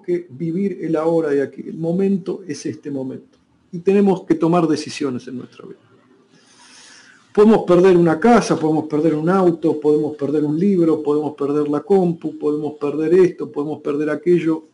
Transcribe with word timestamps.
que 0.00 0.26
vivir 0.30 0.78
el 0.82 0.96
ahora 0.96 1.34
y 1.34 1.40
aquí. 1.40 1.62
El 1.66 1.78
momento 1.78 2.42
es 2.46 2.64
este 2.66 2.90
momento. 2.90 3.38
Y 3.72 3.78
tenemos 3.78 4.24
que 4.24 4.34
tomar 4.34 4.66
decisiones 4.66 5.26
en 5.28 5.38
nuestra 5.38 5.66
vida. 5.66 5.78
Podemos 7.32 7.62
perder 7.62 7.96
una 7.96 8.18
casa, 8.18 8.58
podemos 8.58 8.86
perder 8.86 9.14
un 9.14 9.28
auto, 9.28 9.78
podemos 9.78 10.16
perder 10.16 10.44
un 10.44 10.58
libro, 10.58 11.00
podemos 11.00 11.34
perder 11.36 11.68
la 11.68 11.80
compu, 11.80 12.36
podemos 12.36 12.72
perder 12.80 13.14
esto, 13.14 13.50
podemos 13.50 13.80
perder 13.80 14.10
aquello. 14.10 14.64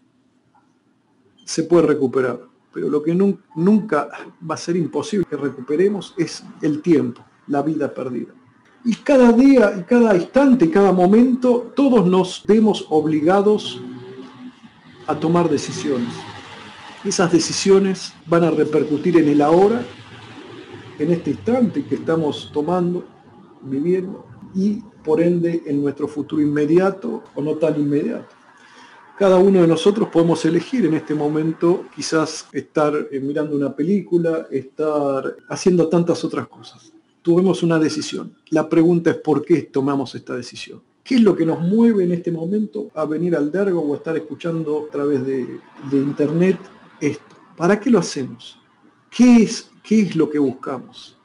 Se 1.44 1.64
puede 1.64 1.86
recuperar. 1.86 2.40
Pero 2.72 2.88
lo 2.88 3.02
que 3.02 3.14
nunca 3.14 4.08
va 4.48 4.54
a 4.54 4.58
ser 4.58 4.76
imposible 4.76 5.26
que 5.28 5.36
recuperemos 5.36 6.14
es 6.16 6.44
el 6.62 6.82
tiempo, 6.82 7.22
la 7.46 7.62
vida 7.62 7.92
perdida. 7.92 8.34
Y 8.84 8.94
cada 8.96 9.32
día, 9.32 9.74
y 9.78 9.82
cada 9.82 10.16
instante, 10.16 10.70
cada 10.70 10.92
momento, 10.92 11.72
todos 11.74 12.06
nos 12.06 12.44
vemos 12.46 12.86
obligados 12.88 13.80
a 15.06 15.18
tomar 15.18 15.48
decisiones. 15.48 16.12
Esas 17.04 17.32
decisiones 17.32 18.12
van 18.26 18.44
a 18.44 18.50
repercutir 18.50 19.16
en 19.18 19.28
el 19.28 19.42
ahora, 19.42 19.84
en 20.98 21.12
este 21.12 21.30
instante 21.30 21.84
que 21.84 21.96
estamos 21.96 22.50
tomando, 22.52 23.04
viviendo, 23.62 24.26
y 24.54 24.82
por 25.04 25.20
ende 25.20 25.62
en 25.66 25.82
nuestro 25.82 26.08
futuro 26.08 26.42
inmediato 26.42 27.22
o 27.34 27.42
no 27.42 27.56
tan 27.56 27.80
inmediato. 27.80 28.34
Cada 29.18 29.38
uno 29.38 29.62
de 29.62 29.68
nosotros 29.68 30.08
podemos 30.08 30.44
elegir 30.44 30.84
en 30.84 30.94
este 30.94 31.14
momento 31.14 31.84
quizás 31.94 32.48
estar 32.52 32.94
eh, 33.10 33.20
mirando 33.20 33.56
una 33.56 33.74
película, 33.74 34.46
estar 34.50 35.36
haciendo 35.48 35.88
tantas 35.88 36.22
otras 36.24 36.48
cosas 36.48 36.92
tuvimos 37.26 37.64
una 37.64 37.80
decisión. 37.80 38.36
La 38.50 38.68
pregunta 38.68 39.10
es 39.10 39.16
por 39.16 39.44
qué 39.44 39.62
tomamos 39.62 40.14
esta 40.14 40.36
decisión. 40.36 40.80
¿Qué 41.06 41.14
es 41.14 41.20
lo 41.20 41.36
que 41.36 41.46
nos 41.46 41.60
mueve 41.60 42.02
en 42.02 42.10
este 42.10 42.32
momento 42.32 42.90
a 42.92 43.04
venir 43.04 43.36
al 43.36 43.52
Dergo 43.52 43.80
o 43.80 43.94
a 43.94 43.96
estar 43.96 44.16
escuchando 44.16 44.86
a 44.88 44.90
través 44.90 45.24
de, 45.24 45.60
internet 45.92 46.58
esto? 47.00 47.36
¿Para 47.56 47.78
qué 47.78 47.90
lo 47.90 48.00
hacemos? 48.00 48.58
¿Qué 49.08 49.44
es, 49.44 49.70
¿Qué 49.84 50.00
es 50.00 50.16
lo 50.16 50.28
que 50.28 50.40
buscamos? 50.40 51.16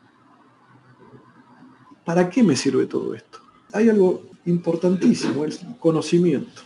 ¿Para 2.06 2.30
qué 2.30 2.44
me 2.44 2.56
sirve 2.56 2.86
todo 2.86 3.16
esto? 3.16 3.40
Hay 3.74 3.90
algo 3.90 4.22
importantísimo, 4.46 5.46
el 5.46 5.58
conocimiento. 5.80 6.62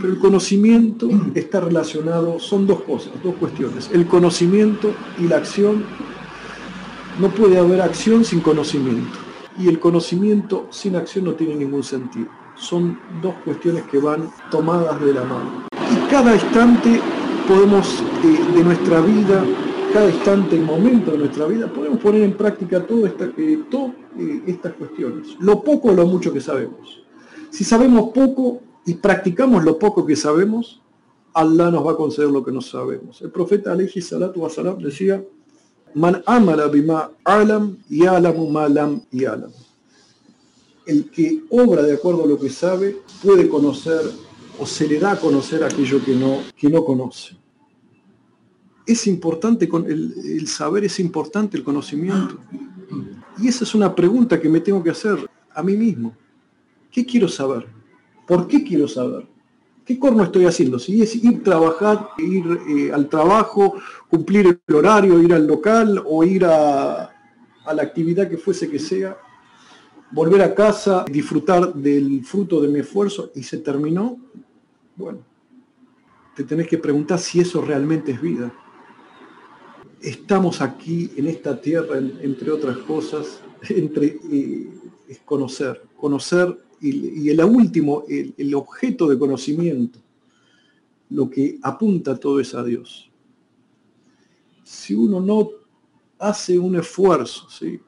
Pero 0.00 0.14
el 0.14 0.18
conocimiento 0.18 1.08
está 1.36 1.60
relacionado, 1.60 2.40
son 2.40 2.66
dos 2.66 2.82
cosas, 2.82 3.12
dos 3.22 3.36
cuestiones. 3.36 3.88
El 3.92 4.08
conocimiento 4.08 4.92
y 5.20 5.28
la 5.28 5.36
acción 5.36 5.84
no 7.20 7.30
puede 7.30 7.56
haber 7.56 7.80
acción 7.82 8.24
sin 8.24 8.40
conocimiento. 8.40 9.23
Y 9.58 9.68
el 9.68 9.78
conocimiento 9.78 10.66
sin 10.70 10.96
acción 10.96 11.26
no 11.26 11.34
tiene 11.34 11.54
ningún 11.56 11.82
sentido. 11.82 12.28
Son 12.56 12.98
dos 13.22 13.34
cuestiones 13.44 13.84
que 13.84 13.98
van 13.98 14.30
tomadas 14.50 15.00
de 15.00 15.14
la 15.14 15.24
mano. 15.24 15.66
Y 15.90 16.10
cada 16.10 16.34
instante 16.34 17.00
podemos, 17.46 18.02
eh, 18.24 18.56
de 18.56 18.64
nuestra 18.64 19.00
vida, 19.00 19.44
cada 19.92 20.10
instante 20.10 20.56
y 20.56 20.60
momento 20.60 21.12
de 21.12 21.18
nuestra 21.18 21.46
vida, 21.46 21.72
podemos 21.72 22.00
poner 22.00 22.22
en 22.22 22.36
práctica 22.36 22.84
todas 22.84 23.12
esta, 23.12 23.26
eh, 23.36 23.62
eh, 24.18 24.42
estas 24.46 24.72
cuestiones. 24.72 25.36
Lo 25.38 25.62
poco 25.62 25.90
o 25.90 25.92
lo 25.92 26.06
mucho 26.06 26.32
que 26.32 26.40
sabemos. 26.40 27.04
Si 27.50 27.62
sabemos 27.62 28.10
poco 28.12 28.60
y 28.84 28.94
practicamos 28.94 29.64
lo 29.64 29.78
poco 29.78 30.04
que 30.04 30.16
sabemos, 30.16 30.82
Allah 31.32 31.70
nos 31.70 31.86
va 31.86 31.92
a 31.92 31.96
conceder 31.96 32.30
lo 32.30 32.44
que 32.44 32.52
no 32.52 32.60
sabemos. 32.60 33.20
El 33.22 33.30
profeta 33.30 33.72
alayhi 33.72 34.00
salatu 34.00 34.40
wasalam 34.40 34.78
decía, 34.78 35.24
Man 35.94 36.22
amala 36.26 36.68
bima 36.68 37.10
alam 37.24 37.76
y 37.88 38.04
alamu 38.04 38.50
malam 38.50 39.02
y 39.12 39.24
alam. 39.24 39.50
El 40.86 41.10
que 41.10 41.44
obra 41.50 41.82
de 41.82 41.94
acuerdo 41.94 42.24
a 42.24 42.26
lo 42.26 42.38
que 42.38 42.50
sabe 42.50 42.96
puede 43.22 43.48
conocer 43.48 44.02
o 44.58 44.66
se 44.66 44.86
le 44.86 44.98
da 44.98 45.12
a 45.12 45.16
conocer 45.20 45.64
aquello 45.64 46.04
que 46.04 46.14
no, 46.14 46.40
que 46.56 46.68
no 46.68 46.84
conoce. 46.84 47.36
Es 48.86 49.06
importante, 49.06 49.68
el, 49.86 50.14
el 50.40 50.46
saber 50.46 50.84
es 50.84 51.00
importante, 51.00 51.56
el 51.56 51.64
conocimiento. 51.64 52.38
Y 53.38 53.48
esa 53.48 53.64
es 53.64 53.74
una 53.74 53.94
pregunta 53.94 54.40
que 54.40 54.48
me 54.48 54.60
tengo 54.60 54.82
que 54.82 54.90
hacer 54.90 55.28
a 55.54 55.62
mí 55.62 55.76
mismo. 55.76 56.14
¿Qué 56.90 57.04
quiero 57.04 57.28
saber? 57.28 57.66
¿Por 58.26 58.46
qué 58.46 58.62
quiero 58.62 58.86
saber? 58.86 59.26
¿Qué 59.84 59.98
corno 59.98 60.24
estoy 60.24 60.46
haciendo? 60.46 60.78
Si 60.78 61.02
es 61.02 61.14
ir 61.16 61.42
trabajar, 61.42 62.10
ir 62.18 62.44
eh, 62.68 62.92
al 62.92 63.08
trabajo, 63.08 63.74
cumplir 64.08 64.60
el 64.66 64.74
horario, 64.74 65.20
ir 65.20 65.34
al 65.34 65.46
local 65.46 66.02
o 66.06 66.24
ir 66.24 66.44
a, 66.46 67.12
a 67.64 67.74
la 67.74 67.82
actividad 67.82 68.28
que 68.28 68.38
fuese 68.38 68.70
que 68.70 68.78
sea, 68.78 69.18
volver 70.10 70.42
a 70.42 70.54
casa, 70.54 71.04
disfrutar 71.10 71.74
del 71.74 72.24
fruto 72.24 72.60
de 72.60 72.68
mi 72.68 72.80
esfuerzo 72.80 73.30
y 73.34 73.42
se 73.42 73.58
terminó, 73.58 74.18
bueno, 74.96 75.18
te 76.34 76.44
tenés 76.44 76.66
que 76.66 76.78
preguntar 76.78 77.18
si 77.18 77.40
eso 77.40 77.60
realmente 77.60 78.12
es 78.12 78.20
vida. 78.20 78.52
Estamos 80.00 80.60
aquí 80.60 81.10
en 81.16 81.26
esta 81.26 81.60
tierra, 81.60 81.98
entre 81.98 82.50
otras 82.50 82.78
cosas, 82.78 83.40
entre 83.68 84.18
eh, 84.30 84.68
es 85.08 85.18
conocer, 85.24 85.82
conocer 85.96 86.63
y, 86.84 87.30
el 87.30 87.42
último, 87.42 88.04
el, 88.08 88.54
objeto 88.54 89.08
de 89.08 89.18
conocimiento, 89.18 89.98
lo 91.10 91.30
que 91.30 91.58
apunta 91.62 92.16
todo 92.16 92.40
es 92.40 92.54
a 92.54 92.62
Dios. 92.62 93.10
Si 94.62 94.94
uno 94.94 95.20
no 95.20 95.50
hace 96.18 96.58
un 96.58 96.76
esfuerzo, 96.76 97.48
¿sí? 97.48 97.80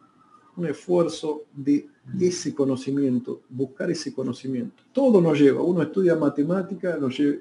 un 0.57 0.67
esfuerzo 0.67 1.43
de 1.55 1.89
ese 2.21 2.55
conocimiento, 2.55 3.43
buscar 3.49 3.91
ese 3.91 4.15
conocimiento. 4.15 4.83
Todo 4.93 5.21
nos 5.21 5.39
lleva, 5.39 5.61
uno 5.61 5.83
estudia 5.83 6.15
matemática, 6.15 6.99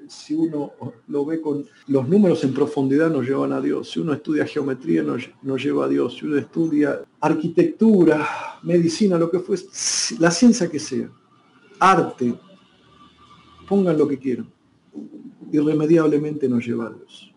si 0.08 0.34
uno 0.34 0.72
lo 1.08 1.24
ve 1.24 1.40
con 1.40 1.64
los 1.86 2.08
números 2.08 2.44
en 2.44 2.52
profundidad 2.52 3.10
nos 3.10 3.26
llevan 3.26 3.52
a 3.52 3.60
Dios, 3.60 3.90
si 3.90 4.00
uno 4.00 4.12
estudia 4.12 4.44
geometría 4.44 5.02
nos, 5.02 5.30
nos 5.42 5.62
lleva 5.62 5.86
a 5.86 5.88
Dios, 5.88 6.16
si 6.18 6.26
uno 6.26 6.36
estudia 6.36 7.02
arquitectura, 7.20 8.26
medicina, 8.62 9.16
lo 9.18 9.30
que 9.30 9.38
fuese, 9.38 10.16
la 10.18 10.30
ciencia 10.30 10.68
que 10.68 10.80
sea, 10.80 11.10
arte, 11.78 12.34
pongan 13.68 13.98
lo 13.98 14.06
que 14.08 14.18
quieran, 14.18 14.48
irremediablemente 15.52 16.48
nos 16.48 16.64
lleva 16.66 16.86
a 16.86 16.90
Dios. 16.90 17.32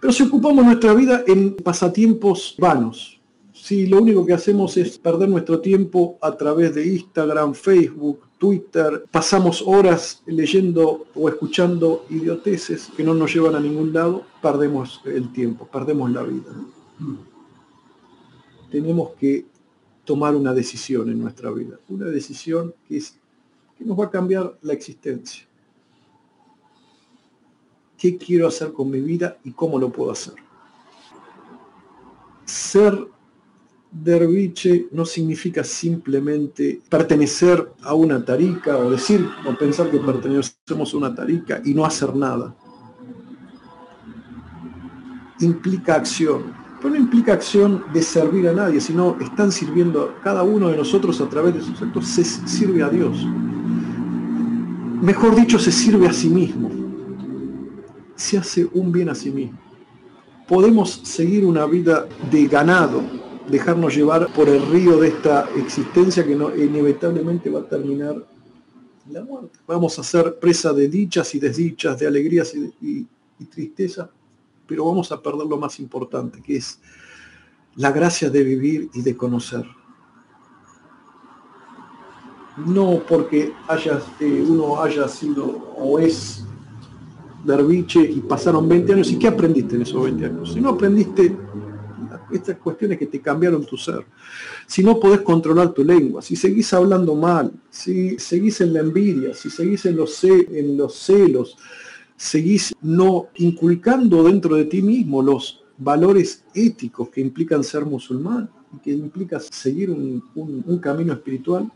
Pero 0.00 0.12
si 0.12 0.22
ocupamos 0.22 0.64
nuestra 0.64 0.92
vida 0.92 1.24
en 1.26 1.56
pasatiempos 1.56 2.56
vanos, 2.58 3.20
si 3.54 3.86
lo 3.86 4.02
único 4.02 4.26
que 4.26 4.34
hacemos 4.34 4.76
es 4.76 4.98
perder 4.98 5.28
nuestro 5.28 5.60
tiempo 5.60 6.18
a 6.20 6.36
través 6.36 6.74
de 6.74 6.86
Instagram, 6.86 7.54
Facebook, 7.54 8.20
Twitter, 8.36 9.06
pasamos 9.10 9.62
horas 9.64 10.22
leyendo 10.26 11.06
o 11.14 11.28
escuchando 11.30 12.04
idioteces 12.10 12.90
que 12.94 13.02
no 13.02 13.14
nos 13.14 13.32
llevan 13.32 13.54
a 13.54 13.60
ningún 13.60 13.94
lado, 13.94 14.24
perdemos 14.42 15.00
el 15.06 15.32
tiempo, 15.32 15.66
perdemos 15.66 16.10
la 16.10 16.22
vida. 16.24 16.52
Tenemos 18.70 19.12
que 19.18 19.46
tomar 20.04 20.36
una 20.36 20.52
decisión 20.52 21.08
en 21.08 21.18
nuestra 21.18 21.50
vida, 21.50 21.78
una 21.88 22.06
decisión 22.06 22.74
que, 22.88 23.02
nos 23.80 23.98
va 23.98 24.06
a 24.06 24.10
cambiar 24.10 24.56
la 24.62 24.72
existencia. 24.72 25.44
¿Qué 27.98 28.16
quiero 28.16 28.46
hacer 28.46 28.72
con 28.72 28.90
mi 28.90 29.00
vida 29.00 29.38
y 29.44 29.52
cómo 29.52 29.78
lo 29.78 29.90
puedo 29.90 30.10
hacer? 30.10 30.34
Ser 32.44 33.08
derviche 33.90 34.88
no 34.90 35.06
significa 35.06 35.62
simplemente 35.62 36.80
pertenecer 36.88 37.72
a 37.82 37.94
una 37.94 38.24
tarica 38.24 38.76
o 38.76 38.90
decir 38.90 39.26
o 39.46 39.56
pensar 39.56 39.90
que 39.90 39.98
pertenecemos 39.98 40.92
a 40.92 40.96
una 40.96 41.14
tarica 41.14 41.62
y 41.64 41.74
no 41.74 41.84
hacer 41.84 42.14
nada. 42.14 42.54
Implica 45.40 45.94
acción, 45.94 46.63
no 46.90 46.96
implica 46.96 47.32
acción 47.32 47.84
de 47.92 48.02
servir 48.02 48.46
a 48.48 48.52
nadie, 48.52 48.80
sino 48.80 49.16
están 49.20 49.50
sirviendo, 49.50 50.14
cada 50.22 50.42
uno 50.42 50.68
de 50.68 50.76
nosotros 50.76 51.20
a 51.20 51.28
través 51.28 51.54
de 51.54 51.62
sus 51.62 51.80
actos 51.80 52.06
se 52.06 52.24
sirve 52.24 52.82
a 52.82 52.88
Dios. 52.88 53.26
Mejor 55.00 55.34
dicho, 55.34 55.58
se 55.58 55.72
sirve 55.72 56.06
a 56.06 56.12
sí 56.12 56.28
mismo. 56.28 56.70
Se 58.16 58.38
hace 58.38 58.68
un 58.72 58.92
bien 58.92 59.08
a 59.08 59.14
sí 59.14 59.30
mismo. 59.30 59.58
Podemos 60.46 60.90
seguir 61.04 61.46
una 61.46 61.64
vida 61.64 62.06
de 62.30 62.46
ganado, 62.46 63.02
dejarnos 63.48 63.94
llevar 63.94 64.32
por 64.34 64.48
el 64.48 64.66
río 64.66 64.98
de 64.98 65.08
esta 65.08 65.48
existencia 65.56 66.24
que 66.24 66.36
no, 66.36 66.54
inevitablemente 66.54 67.48
va 67.48 67.60
a 67.60 67.68
terminar 67.68 68.26
la 69.10 69.24
muerte. 69.24 69.58
Vamos 69.66 69.98
a 69.98 70.02
ser 70.02 70.38
presa 70.38 70.72
de 70.72 70.88
dichas 70.88 71.34
y 71.34 71.38
desdichas, 71.38 71.98
de 71.98 72.06
alegrías 72.06 72.54
y, 72.54 73.06
y 73.38 73.44
tristezas 73.46 74.08
pero 74.66 74.84
vamos 74.84 75.10
a 75.12 75.20
perder 75.20 75.46
lo 75.46 75.56
más 75.56 75.78
importante, 75.80 76.42
que 76.42 76.56
es 76.56 76.80
la 77.76 77.90
gracia 77.90 78.30
de 78.30 78.42
vivir 78.42 78.90
y 78.94 79.02
de 79.02 79.16
conocer. 79.16 79.64
No 82.66 83.02
porque 83.08 83.52
eh, 84.20 84.46
uno 84.48 84.80
haya 84.80 85.08
sido 85.08 85.44
o 85.76 85.98
es 85.98 86.44
derviche 87.44 88.00
y 88.00 88.20
pasaron 88.20 88.68
20 88.68 88.92
años, 88.92 89.10
¿y 89.10 89.18
qué 89.18 89.28
aprendiste 89.28 89.76
en 89.76 89.82
esos 89.82 90.02
20 90.02 90.24
años? 90.24 90.52
Si 90.52 90.60
no 90.60 90.70
aprendiste 90.70 91.36
estas 92.32 92.56
cuestiones 92.56 92.98
que 92.98 93.06
te 93.06 93.20
cambiaron 93.20 93.64
tu 93.64 93.76
ser. 93.76 94.04
Si 94.66 94.82
no 94.82 94.98
podés 94.98 95.20
controlar 95.20 95.72
tu 95.72 95.84
lengua, 95.84 96.22
si 96.22 96.36
seguís 96.36 96.72
hablando 96.72 97.14
mal, 97.14 97.52
si 97.70 98.18
seguís 98.18 98.60
en 98.60 98.72
la 98.72 98.80
envidia, 98.80 99.34
si 99.34 99.50
seguís 99.50 99.84
en 99.86 99.96
los, 99.96 100.24
en 100.24 100.76
los 100.76 100.94
celos, 100.94 101.56
seguís 102.16 102.74
no 102.80 103.28
inculcando 103.36 104.22
dentro 104.24 104.56
de 104.56 104.64
ti 104.64 104.82
mismo 104.82 105.22
los 105.22 105.64
valores 105.78 106.44
éticos 106.54 107.08
que 107.08 107.20
implican 107.20 107.64
ser 107.64 107.84
musulmán 107.84 108.48
y 108.72 108.78
que 108.78 108.92
implica 108.92 109.40
seguir 109.40 109.90
un, 109.90 110.22
camino 110.80 111.12
espiritual, 111.12 111.70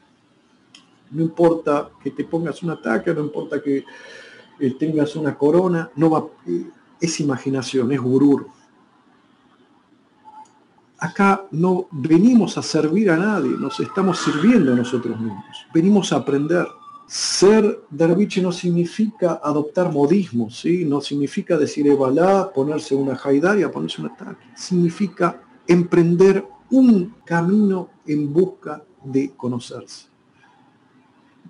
no 1.10 1.22
importa 1.22 1.90
que 2.02 2.10
te 2.10 2.24
pongas 2.24 2.62
un 2.62 2.70
ataque, 2.70 3.14
no 3.14 3.22
importa 3.22 3.62
que 3.62 3.84
eh, 4.60 4.74
tengas 4.78 5.16
una 5.16 5.36
corona, 5.36 5.90
no 5.96 6.10
va, 6.10 6.26
eh, 6.46 6.66
es 7.00 7.20
imaginación, 7.20 7.92
es 7.92 8.00
gurur. 8.00 8.48
Acá 10.98 11.44
no 11.52 11.86
venimos 11.92 12.58
a 12.58 12.62
servir 12.62 13.10
a 13.10 13.16
nadie, 13.16 13.50
nos 13.50 13.78
estamos 13.78 14.18
sirviendo 14.18 14.72
a 14.72 14.76
nosotros 14.76 15.18
mismos, 15.18 15.44
venimos 15.72 16.12
a 16.12 16.16
aprender. 16.16 16.66
Ser 17.08 17.84
derviche 17.88 18.42
no 18.42 18.52
significa 18.52 19.40
adoptar 19.42 19.90
modismos, 19.90 20.60
¿sí? 20.60 20.84
no 20.84 21.00
significa 21.00 21.56
decir 21.56 21.86
Ebalá, 21.86 22.52
ponerse 22.52 22.94
una 22.94 23.16
jaidaria, 23.16 23.72
ponerse 23.72 24.02
un 24.02 24.08
ataque. 24.08 24.44
Significa 24.54 25.42
emprender 25.66 26.44
un 26.70 27.14
camino 27.24 27.88
en 28.06 28.30
busca 28.30 28.84
de 29.02 29.30
conocerse. 29.30 30.08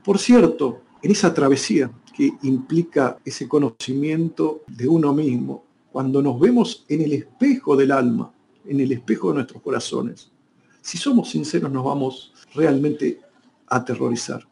Por 0.05 0.19
cierto, 0.19 0.83
en 1.03 1.11
esa 1.11 1.35
travesía 1.35 1.91
que 2.15 2.33
implica 2.43 3.19
ese 3.25 3.49
conocimiento 3.49 4.63
de 4.69 4.89
uno 4.89 5.13
mismo, 5.13 5.65
cuando 5.91 6.23
nos 6.23 6.39
vemos 6.39 6.85
en 6.89 7.03
el 7.03 7.13
espejo 7.15 7.77
del 7.77 7.91
alma, 7.91 8.33
en 8.65 8.79
el 8.79 8.93
espejo 8.93 9.31
de 9.31 9.35
nuestros 9.35 9.61
corazones, 9.61 10.31
si 10.81 10.99
somos 10.99 11.31
sinceros 11.31 11.71
nos 11.71 11.85
vamos 11.85 12.33
realmente 12.55 13.21
a 13.67 13.77
aterrorizar. 13.77 14.48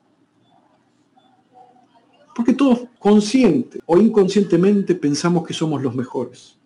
Porque 2.36 2.52
todos 2.52 2.80
consciente 2.98 3.80
o 3.86 3.96
inconscientemente 3.96 4.94
pensamos 4.94 5.46
que 5.46 5.54
somos 5.54 5.82
los 5.82 5.94
mejores. 5.94 6.58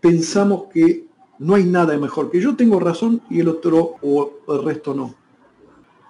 Pensamos 0.00 0.66
que 0.72 1.04
no 1.40 1.56
hay 1.56 1.64
nada 1.64 1.98
mejor, 1.98 2.30
que 2.30 2.40
yo 2.40 2.54
tengo 2.54 2.78
razón 2.78 3.20
y 3.28 3.40
el 3.40 3.48
otro 3.48 3.96
o 4.02 4.32
el 4.48 4.62
resto 4.62 4.94
no. 4.94 5.16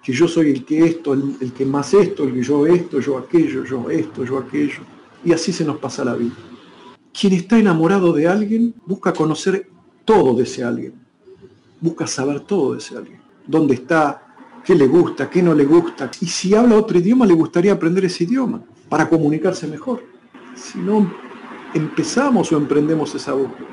Que 0.02 0.12
yo 0.12 0.29
soy 0.29 0.50
el 0.50 0.67
que 0.67 0.85
esto, 0.85 1.14
el, 1.14 1.52
que 1.55 1.64
más 1.64 1.94
esto, 1.94 2.25
el 2.25 2.35
que 2.35 2.43
yo 2.43 2.67
esto, 2.67 3.00
yo 3.00 3.17
aquello, 3.17 3.64
yo 3.64 3.88
esto, 3.88 4.23
yo 4.23 4.37
aquello. 4.37 4.81
Y 5.25 5.32
así 5.32 5.50
se 5.50 5.64
nos 5.64 5.79
pasa 5.79 6.05
la 6.05 6.14
vida. 6.14 6.35
Quien 7.19 7.32
está 7.32 7.58
enamorado 7.58 8.12
de 8.12 8.29
alguien 8.29 8.75
busca 8.85 9.14
conocer 9.14 9.67
todo 10.05 10.35
de 10.35 10.43
ese 10.43 10.62
alguien. 10.62 10.93
Busca 11.81 12.06
saber 12.06 12.41
todo 12.41 12.73
de 12.73 12.79
ese 12.81 12.99
alguien. 12.99 13.20
¿Dónde 13.46 13.76
está? 13.76 14.37
¿Qué 14.62 14.75
le 14.75 14.87
gusta? 14.87 15.31
¿Qué 15.31 15.43
no 15.43 15.55
le 15.55 15.64
gusta? 15.64 16.11
Y 16.20 16.26
si 16.26 16.55
habla 16.55 16.76
otro 16.76 16.99
idioma, 16.99 17.25
le 17.25 17.32
gustaría 17.32 17.73
aprender 17.73 18.05
ese 18.05 18.25
idioma 18.25 18.62
para 18.90 19.08
comunicarse 19.08 19.66
mejor. 19.66 20.02
Si 20.54 20.78
no 20.78 21.10
empezamos 21.72 22.52
o 22.52 22.58
emprendemos 22.58 23.14
esa 23.14 23.32
búsqueda, 23.32 23.69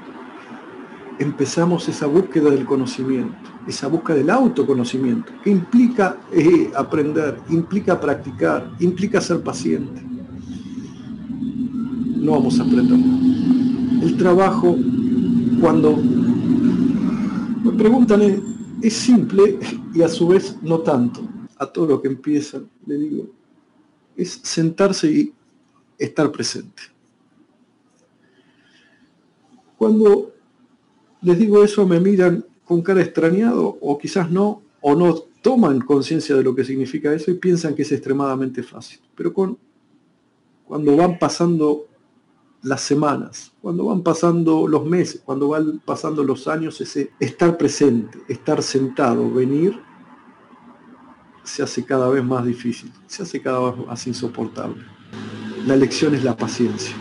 empezamos 1.20 1.90
esa 1.90 2.06
búsqueda 2.06 2.52
del 2.52 2.66
conocimiento, 2.66 3.36
esa 3.68 3.88
búsqueda 3.88 4.18
del 4.18 4.30
autoconocimiento, 4.30 5.34
que 5.44 5.50
implica 5.50 6.18
eh, 6.32 6.72
aprender, 6.76 7.40
implica 7.50 8.00
practicar, 8.00 8.72
implica 8.80 9.20
ser 9.20 9.42
paciente. 9.42 10.02
No 12.18 12.34
vamos 12.34 12.60
a 12.60 12.64
aprender. 12.64 13.00
El 14.04 14.16
trabajo, 14.18 14.78
cuando 15.60 15.98
me 15.98 17.72
preguntan, 17.72 18.22
es, 18.22 18.40
es 18.84 18.94
simple 18.94 19.58
y 19.96 20.04
a 20.04 20.08
su 20.08 20.28
vez 20.28 20.58
no 20.62 20.80
tanto. 20.80 21.22
A 21.60 21.66
todo 21.66 21.88
lo 21.88 22.00
que 22.00 22.08
empiezan, 22.08 22.70
le 22.86 23.00
digo, 23.00 23.37
es 24.18 24.42
sentarse 24.44 25.10
y 25.10 25.34
estar 25.98 26.32
presente. 26.32 26.82
Cuando 29.78 30.34
les 31.22 31.38
digo 31.38 31.64
eso 31.64 31.88
me 31.88 32.00
miran 32.00 32.44
con 32.66 32.82
cara 32.82 33.02
extrañado 33.02 33.78
o 33.80 33.98
quizás 33.98 34.30
no, 34.30 34.64
o 34.82 34.96
no 34.96 35.14
toman 35.42 35.80
conciencia 35.80 36.36
de 36.36 36.44
lo 36.44 36.54
que 36.54 36.64
significa 36.64 37.14
eso 37.14 37.32
y 37.32 37.36
piensan 37.36 37.76
que 37.76 37.84
es 37.84 37.92
extremadamente 37.92 38.64
fácil. 38.64 39.00
Pero 39.16 39.34
con, 39.34 39.58
cuando 40.66 40.96
van 40.98 41.18
pasando 41.18 41.86
las 42.64 42.82
semanas, 42.82 43.54
cuando 43.62 43.86
van 43.86 44.02
pasando 44.02 44.68
los 44.68 44.86
meses, 44.86 45.22
cuando 45.24 45.50
van 45.50 45.80
pasando 45.80 46.24
los 46.24 46.48
años, 46.48 46.82
ese 46.82 47.12
estar 47.20 47.58
presente, 47.58 48.20
estar 48.28 48.62
sentado, 48.62 49.32
venir 49.32 49.80
se 51.48 51.64
hace 51.64 51.86
cada 51.86 52.10
vez 52.10 52.24
más 52.24 52.46
difícil, 52.46 52.92
se 53.08 53.24
hace 53.24 53.42
cada 53.42 53.72
vez 53.72 53.88
más 53.88 54.06
insoportable. 54.06 54.84
La 55.66 55.76
lección 55.76 56.14
es 56.14 56.24
la 56.24 56.36
paciencia. 56.36 56.96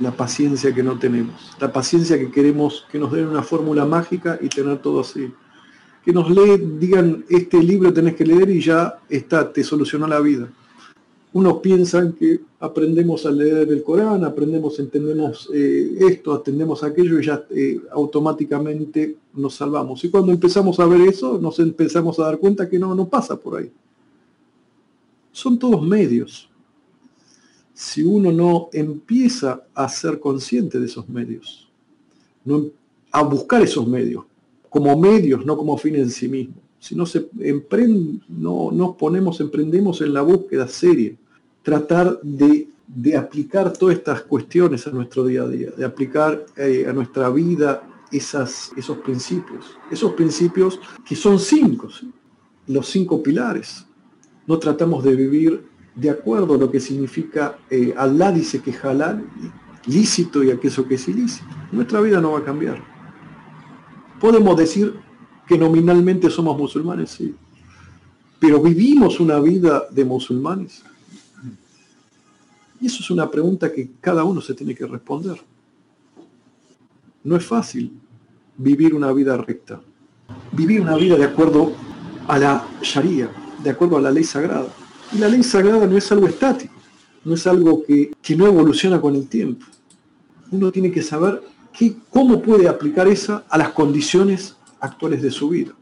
La 0.00 0.10
paciencia 0.10 0.74
que 0.74 0.82
no 0.82 0.98
tenemos. 0.98 1.56
La 1.60 1.72
paciencia 1.72 2.18
que 2.18 2.30
queremos 2.30 2.86
que 2.90 2.98
nos 2.98 3.12
den 3.12 3.28
una 3.28 3.42
fórmula 3.42 3.84
mágica 3.84 4.38
y 4.40 4.48
tener 4.48 4.78
todo 4.78 5.00
así. 5.00 5.32
Que 6.04 6.12
nos 6.12 6.28
leen, 6.28 6.80
digan, 6.80 7.24
este 7.28 7.62
libro 7.62 7.92
tenés 7.92 8.16
que 8.16 8.26
leer 8.26 8.50
y 8.50 8.60
ya 8.60 8.98
está, 9.08 9.52
te 9.52 9.62
soluciona 9.62 10.08
la 10.08 10.20
vida 10.20 10.48
unos 11.34 11.58
piensan 11.58 12.12
que 12.12 12.40
aprendemos 12.60 13.24
a 13.24 13.30
leer 13.30 13.68
el 13.70 13.82
Corán, 13.82 14.24
aprendemos, 14.24 14.78
entendemos 14.78 15.48
eh, 15.52 15.96
esto, 16.00 16.34
atendemos 16.34 16.84
aquello 16.84 17.18
y 17.18 17.24
ya 17.24 17.44
eh, 17.50 17.80
automáticamente 17.90 19.16
nos 19.34 19.54
salvamos. 19.54 20.04
Y 20.04 20.10
cuando 20.10 20.30
empezamos 20.30 20.78
a 20.78 20.86
ver 20.86 21.00
eso, 21.02 21.38
nos 21.38 21.58
empezamos 21.58 22.18
a 22.18 22.24
dar 22.24 22.38
cuenta 22.38 22.68
que 22.68 22.78
no, 22.78 22.94
no 22.94 23.08
pasa 23.08 23.36
por 23.36 23.58
ahí. 23.58 23.70
Son 25.32 25.58
todos 25.58 25.82
medios. 25.82 26.50
Si 27.72 28.02
uno 28.02 28.30
no 28.30 28.68
empieza 28.72 29.64
a 29.74 29.88
ser 29.88 30.20
consciente 30.20 30.78
de 30.78 30.86
esos 30.86 31.08
medios, 31.08 31.70
no, 32.44 32.66
a 33.10 33.22
buscar 33.22 33.62
esos 33.62 33.88
medios, 33.88 34.24
como 34.68 34.96
medios, 34.98 35.46
no 35.46 35.56
como 35.56 35.78
fin 35.78 35.96
en 35.96 36.10
sí 36.10 36.28
mismo. 36.28 36.56
Si 36.78 36.94
no 36.94 37.06
se 37.06 37.28
emprende, 37.38 38.20
no 38.28 38.70
nos 38.70 38.96
ponemos, 38.96 39.40
emprendemos 39.40 40.00
en 40.02 40.12
la 40.12 40.20
búsqueda 40.20 40.68
seria 40.68 41.16
tratar 41.62 42.20
de, 42.22 42.68
aplicar 43.16 43.72
todas 43.72 43.96
estas 43.96 44.22
cuestiones 44.22 44.86
a 44.86 44.90
nuestro 44.90 45.24
día 45.24 45.42
a 45.42 45.48
día, 45.48 45.70
de 45.76 45.84
aplicar 45.84 46.44
eh, 46.56 46.86
a 46.88 46.92
nuestra 46.92 47.30
vida 47.30 47.82
esos 48.10 48.98
principios, 49.02 49.78
esos 49.90 50.12
principios 50.12 50.78
que 51.06 51.16
son 51.16 51.38
cinco, 51.38 51.88
los 52.66 52.86
cinco 52.86 53.22
pilares. 53.22 53.86
No 54.46 54.58
tratamos 54.58 55.02
de 55.02 55.16
vivir 55.16 55.64
de 55.94 56.10
acuerdo 56.10 56.54
a 56.54 56.58
lo 56.58 56.70
que 56.70 56.80
significa, 56.80 57.58
eh, 57.70 57.94
dice 58.34 58.60
que 58.60 58.70
es 58.70 58.84
halal, 58.84 59.24
lícito 59.86 60.42
y 60.42 60.50
aquello 60.50 60.86
que 60.86 60.94
es 60.96 61.08
ilícito. 61.08 61.46
Nuestra 61.70 62.00
vida 62.00 62.20
no 62.20 62.32
va 62.32 62.40
a 62.40 62.44
cambiar. 62.44 62.82
Podemos 64.20 64.56
decir 64.56 64.94
que 65.46 65.58
nominalmente 65.58 66.30
somos 66.30 66.56
musulmanes, 66.56 67.10
sí, 67.10 67.34
pero 68.38 68.60
vivimos 68.60 69.20
una 69.20 69.38
vida 69.40 69.84
de 69.90 70.04
musulmanes. 70.04 70.84
Y 72.82 72.86
eso 72.86 72.98
es 73.00 73.10
una 73.12 73.30
pregunta 73.30 73.72
que 73.72 73.92
cada 74.00 74.24
uno 74.24 74.40
se 74.40 74.54
tiene 74.54 74.74
que 74.74 74.84
responder. 74.84 75.40
No 77.22 77.36
es 77.36 77.46
fácil 77.46 77.92
vivir 78.56 78.92
una 78.92 79.12
vida 79.12 79.36
recta, 79.36 79.80
vivir 80.50 80.80
una 80.80 80.96
vida 80.96 81.16
de 81.16 81.22
acuerdo 81.22 81.72
a 82.26 82.38
la 82.40 82.66
Sharia, 82.82 83.30
de 83.62 83.70
acuerdo 83.70 83.98
a 83.98 84.00
la 84.00 84.10
ley 84.10 84.24
sagrada. 84.24 84.66
Y 85.12 85.18
la 85.18 85.28
ley 85.28 85.44
sagrada 85.44 85.86
no 85.86 85.96
es 85.96 86.10
algo 86.10 86.26
estático, 86.26 86.74
no 87.24 87.34
es 87.34 87.46
algo 87.46 87.84
que, 87.84 88.10
no 88.36 88.46
evoluciona 88.48 89.00
con 89.00 89.14
el 89.14 89.28
tiempo. 89.28 89.64
Uno 90.50 90.72
tiene 90.72 90.90
que 90.90 91.02
saber 91.02 91.40
cómo 92.10 92.42
puede 92.42 92.66
aplicar 92.66 93.06
esa 93.06 93.44
a 93.48 93.58
las 93.58 93.68
condiciones 93.70 94.56
actuales 94.80 95.22
de 95.22 95.30
su 95.30 95.50
vida. 95.50 95.72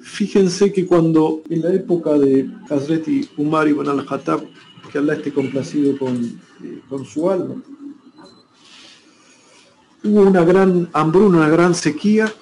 Fíjense 0.00 0.72
que 0.72 0.86
cuando 0.86 1.42
en 1.50 1.60
la 1.60 1.74
época 1.74 2.14
de 2.14 2.48
Hazreti 2.70 3.28
Umar 3.36 3.68
ibn 3.68 3.86
al-Khattab 3.86 4.42
que 4.96 5.00
Allah 5.00 5.14
esté 5.14 5.30
complacido 5.30 5.98
con, 5.98 6.16
eh, 6.64 6.80
con 6.88 7.04
su 7.04 7.30
alma. 7.30 7.62
Hubo 10.02 10.22
una 10.22 10.42
gran 10.42 10.88
hambruna, 10.94 11.38
una 11.38 11.50
gran 11.50 11.74
sequía 11.74 12.32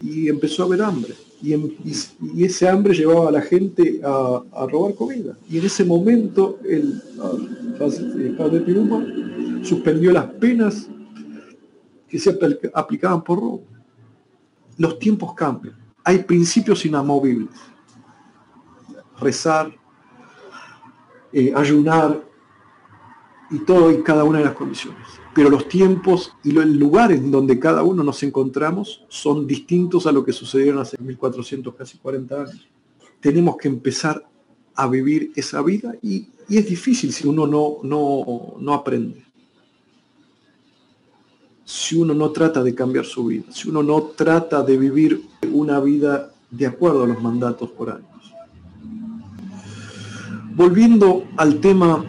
y 0.00 0.28
empezó 0.28 0.62
a 0.62 0.66
haber 0.66 0.82
hambre. 0.82 1.14
Y, 1.42 1.54
y, 1.54 2.44
ese 2.44 2.68
hambre 2.68 2.94
llevaba 2.94 3.30
a 3.30 3.32
la 3.32 3.40
gente 3.40 4.00
a, 4.04 4.66
robar 4.70 4.94
comida. 4.94 5.36
Y 5.48 5.58
en 5.58 5.66
ese 5.66 5.84
momento 5.84 6.60
el 6.64 7.02
padre 8.38 8.60
Piruma 8.60 9.04
suspendió 9.64 10.12
las 10.12 10.26
penas 10.26 10.88
que 12.08 12.18
se 12.20 12.38
aplicaban 12.74 13.24
por 13.24 13.40
robo. 13.40 13.64
Los 14.76 15.00
tiempos 15.00 15.34
cambian. 15.34 15.74
Hay 16.04 16.18
principios 16.22 16.84
inamovibles. 16.86 17.56
Rezar, 19.18 19.79
eh, 21.32 21.52
ayunar, 21.54 22.30
y 23.50 23.58
todo 23.60 23.90
y 23.90 24.02
cada 24.02 24.24
una 24.24 24.38
de 24.38 24.44
las 24.44 24.54
condiciones. 24.54 25.06
Pero 25.34 25.50
los 25.50 25.68
tiempos 25.68 26.32
y 26.44 26.52
los 26.52 26.66
lugares 26.66 27.18
en 27.18 27.30
donde 27.30 27.58
cada 27.58 27.82
uno 27.82 28.02
nos 28.02 28.22
encontramos 28.22 29.04
son 29.08 29.46
distintos 29.46 30.06
a 30.06 30.12
lo 30.12 30.24
que 30.24 30.32
sucedieron 30.32 30.80
hace 30.80 30.96
1400, 30.98 31.74
casi 31.74 31.98
40 31.98 32.34
años. 32.36 32.68
Tenemos 33.20 33.56
que 33.56 33.68
empezar 33.68 34.24
a 34.74 34.86
vivir 34.86 35.32
esa 35.34 35.62
vida 35.62 35.94
y, 36.02 36.28
es 36.48 36.68
difícil 36.68 37.12
si 37.12 37.28
uno 37.28 37.46
no, 37.46 37.76
no, 37.84 38.56
no 38.58 38.74
aprende. 38.74 39.24
Si 41.64 41.94
uno 41.94 42.12
no 42.12 42.30
trata 42.32 42.60
de 42.64 42.74
cambiar 42.74 43.04
su 43.04 43.26
vida, 43.26 43.44
si 43.52 43.68
uno 43.68 43.84
no 43.84 44.02
trata 44.02 44.64
de 44.64 44.76
vivir 44.76 45.22
una 45.52 45.78
vida 45.78 46.32
de 46.50 46.66
acuerdo 46.66 47.04
a 47.04 47.06
los 47.06 47.22
mandatos 47.22 47.70
por 47.70 47.90
años. 47.90 48.19
Volviendo 50.60 51.24
al 51.38 51.58
tema 51.58 52.04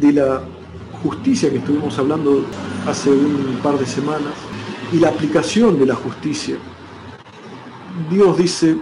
de 0.00 0.10
la 0.14 0.42
justicia 1.02 1.50
que 1.50 1.58
estuvimos 1.58 1.98
hablando 1.98 2.46
hace 2.86 3.10
un 3.10 3.60
par 3.62 3.78
de 3.78 3.84
semanas 3.84 4.32
y 4.90 4.96
la 4.96 5.10
aplicación 5.10 5.78
de 5.78 5.84
la 5.84 5.94
justicia. 5.94 6.56
Dios 8.10 8.38
dice 8.38 8.78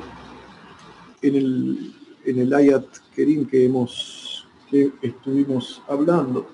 en 1.21 1.93
el, 2.25 2.55
ayat 2.55 2.87
kerim 3.13 3.45
que, 3.45 3.67
hemos, 3.67 4.47
que 4.71 4.93
estuvimos 5.03 5.83
hablando, 5.89 6.47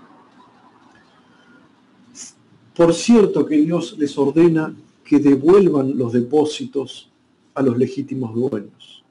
por 2.74 2.94
cierto 2.94 3.44
que 3.44 3.56
Dios 3.58 3.94
les 3.98 4.16
ordena 4.16 4.74
que 5.04 5.18
devuelvan 5.18 5.98
los 5.98 6.14
depósitos 6.14 7.10
a 7.54 7.60
los 7.60 7.76
legítimos 7.76 8.34
dueños. 8.34 9.04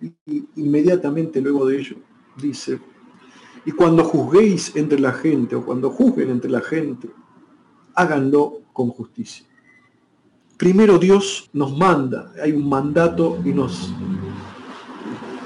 Y 0.00 0.44
inmediatamente 0.56 1.40
luego 1.40 1.66
de 1.66 1.78
ello 1.78 1.96
dice, 2.36 2.78
y 3.64 3.72
cuando 3.72 4.04
juzguéis 4.04 4.74
entre 4.76 4.98
la 4.98 5.12
gente 5.12 5.56
o 5.56 5.64
cuando 5.64 5.90
juzguen 5.90 6.30
entre 6.30 6.50
la 6.50 6.60
gente, 6.60 7.10
háganlo 7.94 8.60
con 8.72 8.90
justicia. 8.90 9.44
Primero 10.56 10.98
Dios 10.98 11.50
nos 11.52 11.76
manda, 11.76 12.32
hay 12.42 12.52
un 12.52 12.68
mandato 12.68 13.38
y 13.44 13.50
nos 13.50 13.92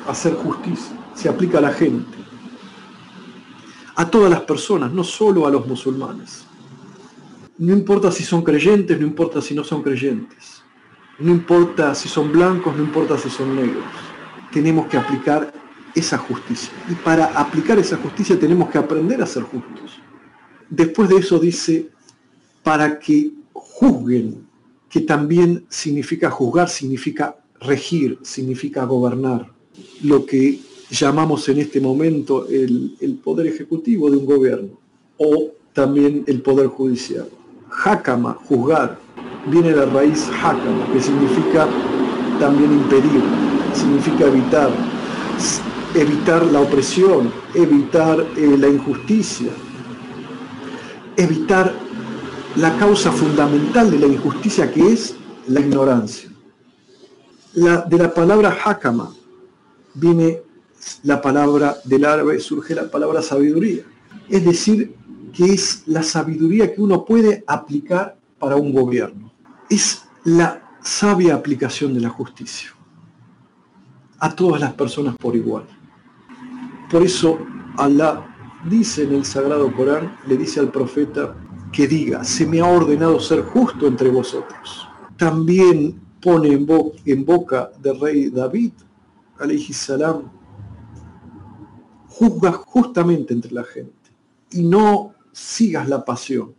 hacer 0.06 0.34
justicia, 0.34 0.96
se 1.14 1.28
aplica 1.28 1.58
a 1.58 1.62
la 1.62 1.72
gente, 1.72 2.18
a 3.94 4.08
todas 4.08 4.30
las 4.30 4.42
personas, 4.42 4.92
no 4.92 5.04
solo 5.04 5.46
a 5.46 5.50
los 5.50 5.66
musulmanes. 5.66 6.46
No 7.58 7.72
importa 7.72 8.10
si 8.10 8.24
son 8.24 8.42
creyentes, 8.42 8.98
no 8.98 9.06
importa 9.06 9.40
si 9.40 9.54
no 9.54 9.64
son 9.64 9.82
creyentes, 9.82 10.62
no 11.18 11.30
importa 11.30 11.94
si 11.94 12.08
son 12.08 12.32
blancos, 12.32 12.76
no 12.76 12.82
importa 12.82 13.18
si 13.18 13.30
son 13.30 13.54
negros. 13.54 13.84
Tenemos 14.52 14.86
que 14.86 14.96
aplicar 14.96 15.52
esa 15.94 16.18
justicia. 16.18 16.72
Y 16.88 16.94
para 16.94 17.26
aplicar 17.26 17.78
esa 17.78 17.96
justicia 17.96 18.38
tenemos 18.38 18.70
que 18.70 18.78
aprender 18.78 19.22
a 19.22 19.26
ser 19.26 19.42
justos. 19.42 20.00
Después 20.68 21.08
de 21.08 21.16
eso 21.16 21.38
dice, 21.38 21.90
para 22.62 22.98
que 22.98 23.32
juzguen, 23.52 24.46
que 24.88 25.00
también 25.00 25.64
significa 25.68 26.30
juzgar, 26.30 26.68
significa 26.68 27.36
regir, 27.60 28.18
significa 28.22 28.84
gobernar. 28.84 29.50
Lo 30.02 30.26
que 30.26 30.60
llamamos 30.90 31.48
en 31.48 31.58
este 31.58 31.80
momento 31.80 32.46
el, 32.48 33.18
poder 33.24 33.46
ejecutivo 33.46 34.10
de 34.10 34.18
un 34.18 34.26
gobierno 34.26 34.78
o 35.16 35.50
también 35.72 36.24
el 36.26 36.42
poder 36.42 36.66
judicial. 36.66 37.28
Hakama, 37.84 38.34
juzgar, 38.34 38.98
viene 39.46 39.70
de 39.70 39.76
la 39.76 39.86
raíz 39.86 40.28
hakama, 40.28 40.92
que 40.92 41.00
significa 41.00 41.66
también 42.38 42.72
impedir, 42.72 43.22
significa 43.74 44.26
evitar, 44.26 44.70
evitar 45.94 46.44
la 46.46 46.60
opresión, 46.60 47.32
evitar 47.54 48.20
eh, 48.36 48.56
la 48.58 48.68
injusticia, 48.68 49.50
evitar 51.16 51.72
la 52.56 52.76
causa 52.76 53.10
fundamental 53.12 53.90
de 53.90 53.98
la 53.98 54.06
injusticia 54.06 54.70
que 54.70 54.92
es 54.92 55.14
la 55.48 55.60
ignorancia. 55.60 56.30
La, 57.54 57.82
de 57.82 57.98
la 57.98 58.12
palabra 58.12 58.56
hakama 58.64 59.14
viene 59.94 60.40
la 61.02 61.20
palabra 61.20 61.76
del 61.84 62.04
árabe, 62.04 62.40
surge 62.40 62.74
la 62.74 62.90
palabra 62.90 63.22
sabiduría. 63.22 63.84
Es 64.28 64.44
decir, 64.44 64.94
que 65.32 65.52
es 65.52 65.82
la 65.86 66.02
sabiduría 66.02 66.74
que 66.74 66.80
uno 66.80 67.04
puede 67.04 67.44
aplicar 67.46 68.16
para 68.38 68.56
un 68.56 68.72
gobierno. 68.72 69.32
Es 69.68 70.02
la 70.24 70.78
sabia 70.82 71.34
aplicación 71.34 71.94
de 71.94 72.00
la 72.00 72.08
justicia 72.08 72.74
a 74.22 74.36
todas 74.36 74.60
las 74.60 74.72
personas 74.74 75.16
por 75.16 75.34
igual. 75.34 75.64
Por 76.88 77.02
eso 77.02 77.40
Allah 77.76 78.24
dice 78.70 79.02
en 79.02 79.14
el 79.14 79.24
Sagrado 79.24 79.74
Corán, 79.74 80.16
le 80.28 80.36
dice 80.36 80.60
al 80.60 80.70
profeta 80.70 81.34
que 81.72 81.88
diga, 81.88 82.22
se 82.22 82.46
me 82.46 82.60
ha 82.60 82.66
ordenado 82.66 83.18
ser 83.18 83.42
justo 83.42 83.88
entre 83.88 84.10
vosotros. 84.10 84.88
También 85.16 86.00
pone 86.20 86.52
en, 86.52 87.24
boca 87.24 87.72
del 87.80 87.98
rey 87.98 88.30
David, 88.30 88.74
salam, 89.72 90.30
juzga 92.06 92.52
justamente 92.52 93.34
entre 93.34 93.50
la 93.50 93.64
gente 93.64 94.12
y 94.52 94.62
no 94.62 95.14
sigas 95.32 95.88
la 95.88 96.04
pasión, 96.04 96.54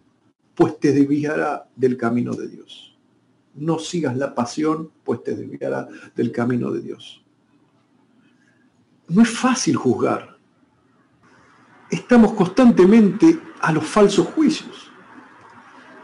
pues 0.53 0.77
te 0.81 0.91
desviará 0.91 1.69
del 1.77 1.95
camino 1.95 2.33
de 2.33 2.49
Dios. 2.49 2.97
No 3.55 3.79
sigas 3.79 4.17
la 4.17 4.35
pasión, 4.35 4.91
pues 5.05 5.23
te 5.23 5.33
desviará 5.33 5.87
del 6.13 6.33
camino 6.33 6.69
de 6.69 6.81
Dios 6.81 7.22
no 9.09 9.21
es 9.21 9.29
fácil 9.29 9.75
juzgar. 9.75 10.37
Estamos 11.89 12.33
constantemente 12.33 13.39
a 13.61 13.71
los 13.71 13.85
falsos 13.85 14.27
juicios. 14.27 14.91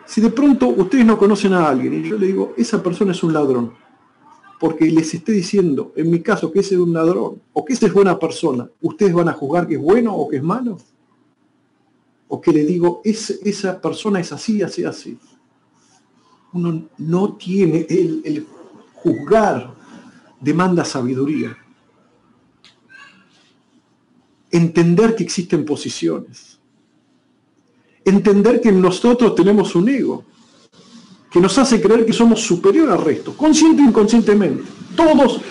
Si 0.06 0.22
de 0.22 0.30
pronto 0.30 0.68
ustedes 0.68 1.06
no 1.06 1.18
conocen 1.18 1.54
a 1.54 1.68
alguien 1.70 1.94
y 1.94 2.10
yo 2.10 2.18
le 2.18 2.28
digo, 2.28 2.54
esa 2.58 2.82
persona 2.82 3.12
es 3.12 3.24
un 3.24 3.34
ladrón, 3.34 3.74
porque 4.60 4.86
les 4.86 5.14
esté 5.14 5.32
diciendo, 5.32 5.94
en 5.96 6.10
mi 6.10 6.22
caso, 6.22 6.52
que 6.52 6.60
ese 6.60 6.76
es 6.76 6.82
un 6.82 6.94
ladrón 6.94 7.42
o 7.54 7.64
que 7.64 7.74
ese 7.74 7.88
es 7.88 7.94
buena 7.94 8.18
persona, 8.18 8.70
¿ustedes 8.82 9.14
van 9.14 9.30
a 9.30 9.34
juzgar 9.34 9.68
que 9.68 9.76
es 9.76 9.82
bueno 9.82 10.16
o 10.16 10.28
que 10.28 10.38
es 10.38 10.44
malo? 10.44 10.78
O 12.28 12.42
que 12.42 12.52
le 12.52 12.66
digo, 12.66 13.02
esa 13.04 13.80
persona 13.80 14.20
es 14.20 14.32
así, 14.32 14.62
así, 14.62 14.84
así. 14.84 15.18
Uno 16.54 16.90
no 16.98 17.34
tiene 17.34 17.86
el, 17.90 18.22
el 18.26 18.48
juzgar, 18.94 19.74
demanda 20.42 20.84
sabiduría 20.84 21.56
entender 24.52 25.16
que 25.16 25.24
existen 25.24 25.66
posiciones, 25.66 26.60
entender 28.04 28.62
que 28.62 28.72
nosotros 28.72 29.36
tenemos 29.36 29.76
un 29.76 29.90
ego, 29.90 30.24
que 31.32 31.40
nos 31.40 31.58
hace 31.58 31.80
creer 31.80 32.06
que 32.06 32.14
somos 32.14 32.42
superior 32.42 32.90
al 32.90 33.04
resto, 33.04 33.36
consciente 33.36 33.84
e 33.84 33.86
inconscientemente. 33.86 34.64
Todos 34.96 35.42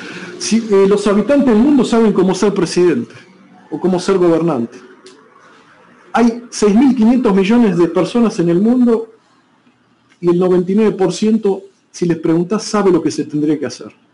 eh, 0.52 0.86
los 0.88 1.06
habitantes 1.06 1.46
del 1.46 1.62
mundo 1.62 1.84
saben 1.84 2.12
cómo 2.12 2.34
ser 2.34 2.52
presidente 2.52 3.14
o 3.70 3.78
cómo 3.78 4.00
ser 4.00 4.18
gobernante. 4.18 4.78
Hay 6.12 6.42
6.500 6.50 7.32
millones 7.32 7.78
de 7.78 7.88
personas 7.88 8.38
en 8.40 8.48
el 8.48 8.60
mundo 8.60 9.12
y 10.20 10.30
el 10.30 10.40
99%, 10.40 11.62
si 11.92 12.06
les 12.06 12.18
preguntas, 12.18 12.64
sabe 12.64 12.90
lo 12.90 13.00
que 13.00 13.12
se 13.12 13.24
tendría 13.24 13.58
que 13.58 13.66
hacer 13.66 14.07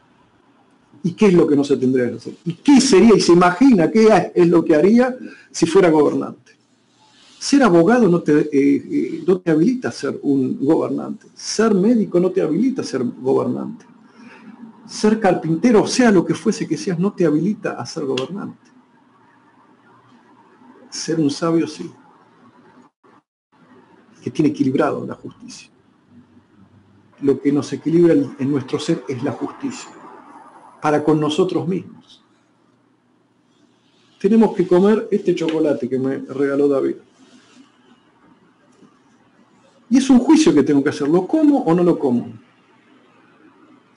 y 1.04 1.12
qué 1.12 1.26
es 1.26 1.34
lo 1.34 1.46
que 1.46 1.54
no 1.54 1.62
se 1.62 1.76
tendría 1.76 2.08
que 2.08 2.16
hacer. 2.16 2.34
¿Y 2.46 2.54
qué 2.54 2.80
sería? 2.80 3.14
Y 3.14 3.20
se 3.20 3.32
imagina 3.32 3.90
qué 3.90 4.32
es 4.34 4.48
lo 4.48 4.64
que 4.64 4.74
haría 4.74 5.14
si 5.50 5.66
fuera 5.66 5.90
gobernante. 5.90 6.52
Ser 7.38 7.62
abogado 7.62 8.08
no 8.08 8.22
te, 8.22 8.38
eh, 8.38 8.48
eh, 8.50 9.24
no 9.26 9.38
te 9.38 9.50
habilita 9.50 9.90
a 9.90 9.92
ser 9.92 10.18
un 10.22 10.64
gobernante. 10.64 11.26
Ser 11.34 11.74
médico 11.74 12.18
no 12.18 12.30
te 12.30 12.40
habilita 12.40 12.80
a 12.80 12.86
ser 12.86 13.04
gobernante. 13.04 13.84
Ser 14.86 15.20
carpintero, 15.20 15.86
sea 15.86 16.10
lo 16.10 16.24
que 16.24 16.32
fuese 16.32 16.66
que 16.66 16.78
seas, 16.78 16.98
no 16.98 17.12
te 17.12 17.26
habilita 17.26 17.72
a 17.72 17.84
ser 17.84 18.06
gobernante. 18.06 18.66
Ser 20.88 21.20
un 21.20 21.30
sabio 21.30 21.66
sí, 21.66 21.90
que 24.22 24.30
tiene 24.30 24.52
equilibrado 24.52 25.04
la 25.06 25.14
justicia. 25.16 25.70
Lo 27.20 27.38
que 27.38 27.52
nos 27.52 27.70
equilibra 27.74 28.14
en 28.14 28.50
nuestro 28.50 28.78
ser 28.78 29.04
es 29.06 29.22
la 29.22 29.32
justicia 29.32 29.93
para 30.84 31.02
con 31.02 31.18
nosotros 31.18 31.66
mismos. 31.66 32.22
Tenemos 34.20 34.54
que 34.54 34.66
comer 34.66 35.08
este 35.10 35.34
chocolate 35.34 35.88
que 35.88 35.98
me 35.98 36.18
regaló 36.18 36.68
David. 36.68 36.96
Y 39.88 39.96
es 39.96 40.10
un 40.10 40.18
juicio 40.18 40.52
que 40.52 40.62
tengo 40.62 40.84
que 40.84 40.90
hacer, 40.90 41.08
¿lo 41.08 41.26
como 41.26 41.62
o 41.62 41.74
no 41.74 41.82
lo 41.82 41.98
como? 41.98 42.34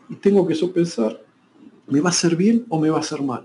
Y 0.07 0.15
tengo 0.15 0.47
que 0.47 0.55
sopesar, 0.55 1.21
¿me 1.87 1.99
va 1.99 2.07
a 2.07 2.11
hacer 2.11 2.37
bien 2.37 2.65
o 2.69 2.79
me 2.79 2.89
va 2.89 2.99
a 2.99 3.01
hacer 3.01 3.21
mal? 3.21 3.43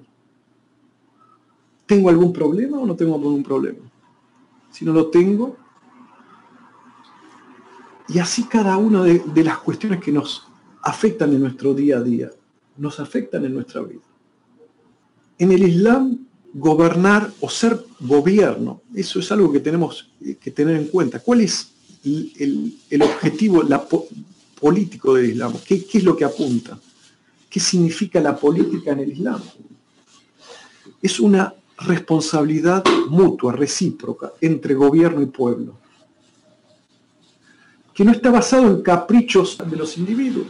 ¿Tengo 1.85 2.11
algún 2.11 2.33
problema 2.33 2.79
o 2.79 2.87
no 2.87 2.95
tengo 2.95 3.17
algún 3.17 3.43
problema? 3.43 3.91
Si 4.71 4.85
no 4.85 4.93
lo 4.93 5.09
tengo, 5.09 5.57
y 8.07 8.21
así 8.21 8.45
cada 8.45 8.77
una 8.77 9.03
de, 9.03 9.19
de 9.19 9.43
las 9.43 9.59
cuestiones 9.59 10.01
que 10.01 10.13
nos 10.13 10.47
afectan 10.81 11.33
en 11.33 11.41
nuestro 11.41 11.75
día 11.75 11.97
a 11.97 12.03
día 12.03 12.31
nos 12.77 13.01
afectan 13.01 13.45
en 13.45 13.55
nuestra 13.55 13.83
vida. 13.83 14.03
En 15.39 15.53
el 15.53 15.63
Islam 15.63 16.19
gobernar 16.53 17.33
o 17.41 17.49
ser 17.49 17.85
gobierno. 18.01 18.83
Eso 18.95 19.21
es 19.21 19.33
algo 19.33 19.51
que 19.51 19.61
tenemos 19.61 20.11
que 20.41 20.51
tener 20.51 20.77
en 20.77 20.87
cuenta. 20.89 21.21
¿Cuál 21.21 21.41
es 21.41 21.73
el, 22.05 23.03
objetivo 23.03 23.63
político 24.61 25.15
del 25.15 25.31
Islam? 25.31 25.55
¿Qué, 25.67 25.85
¿Qué 25.85 25.99
es 25.99 26.05
lo 26.05 26.17
que 26.17 26.25
apunta? 26.25 26.79
¿Qué 27.49 27.61
significa 27.61 28.21
la 28.21 28.37
política 28.37 28.93
en 28.93 29.01
el 29.01 29.13
Islam? 29.13 29.41
Es 31.01 31.21
una 31.21 31.55
responsabilidad 31.79 32.85
mutua, 33.09 33.53
recíproca, 33.53 34.33
entre 34.41 34.75
gobierno 34.75 35.23
y 35.23 35.27
pueblo, 35.27 35.79
que 37.93 38.05
no 38.05 38.13
está 38.13 38.31
basado 38.31 38.69
en 38.69 38.83
caprichos 38.83 39.59
de 39.69 39.77
los 39.77 39.99
individuos, 39.99 40.47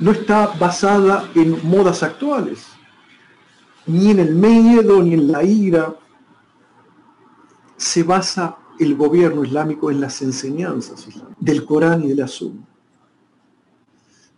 no 0.00 0.10
está 0.12 0.46
basada 0.58 1.30
en 1.34 1.68
modas 1.68 2.02
actuales, 2.02 2.66
ni 3.86 4.10
en 4.10 4.20
el 4.20 4.34
miedo, 4.34 5.02
ni 5.02 5.14
en 5.14 5.32
la 5.32 5.42
ira. 5.42 5.96
Se 7.76 8.02
basa 8.02 8.56
el 8.78 8.94
gobierno 8.96 9.44
islámico 9.44 9.90
en 9.90 10.00
las 10.00 10.22
enseñanzas 10.22 11.06
del 11.38 11.64
Corán 11.64 12.04
y 12.04 12.08
de 12.08 12.14
la. 12.14 12.26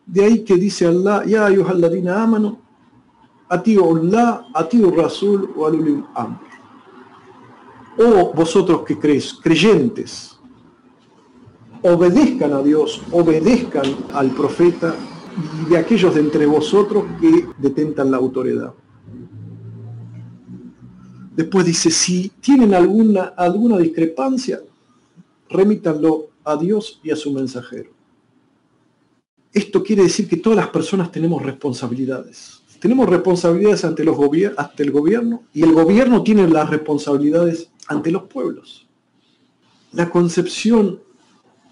De 0.07 0.25
ahí 0.25 0.45
que 0.45 0.57
dice 0.57 0.87
Allah, 0.87 1.25
ya 1.25 1.47
ayuhalladina 1.47 2.23
amanu, 2.23 2.59
atiu 3.49 3.97
Allah, 3.97 4.47
atiu 4.55 4.91
Rasul 4.91 5.53
o 5.57 5.67
alulim 5.67 6.05
amr. 6.15 6.41
O 7.99 8.33
vosotros 8.33 8.83
que 8.87 8.99
creéis, 8.99 9.35
creyentes, 9.35 10.39
obedezcan 11.83 12.53
a 12.53 12.63
Dios, 12.63 13.03
obedezcan 13.13 13.85
al 14.15 14.31
profeta 14.31 14.95
y 15.37 15.71
de 15.71 15.79
aquellos 15.79 16.15
de 16.15 16.21
entre 16.21 16.47
vosotros 16.47 17.05
que 17.21 17.47
detentan 17.59 18.11
la 18.11 18.17
autoridad. 18.17 18.75
Después 21.35 21.65
dice, 21.65 21.91
si 21.91 22.33
tienen 22.41 22.75
alguna, 22.75 23.33
alguna 23.37 23.79
discrepancia, 23.79 24.61
remítanlo 25.49 26.29
a 26.45 26.57
Dios 26.57 27.01
y 27.03 27.11
a 27.11 27.17
su 27.17 27.33
mensajero. 27.33 27.91
Esto 29.53 29.83
quiere 29.83 30.03
decir 30.03 30.29
que 30.29 30.37
todas 30.37 30.57
las 30.57 30.69
personas 30.69 31.11
tenemos 31.11 31.43
responsabilidades. 31.43 32.63
Tenemos 32.81 33.09
responsabilidades 33.09 33.85
ante, 33.85 34.05
los 34.05 34.17
ante 34.57 34.83
el 34.83 34.91
gobierno 34.91 35.43
y 35.53 35.63
el 35.63 35.73
gobierno 35.73 36.23
tiene 36.23 36.49
las 36.49 36.71
responsabilidades 36.71 37.71
ante 37.89 38.11
los 38.11 38.23
pueblos. 38.23 38.89
La 39.93 40.09
concepción 40.09 41.01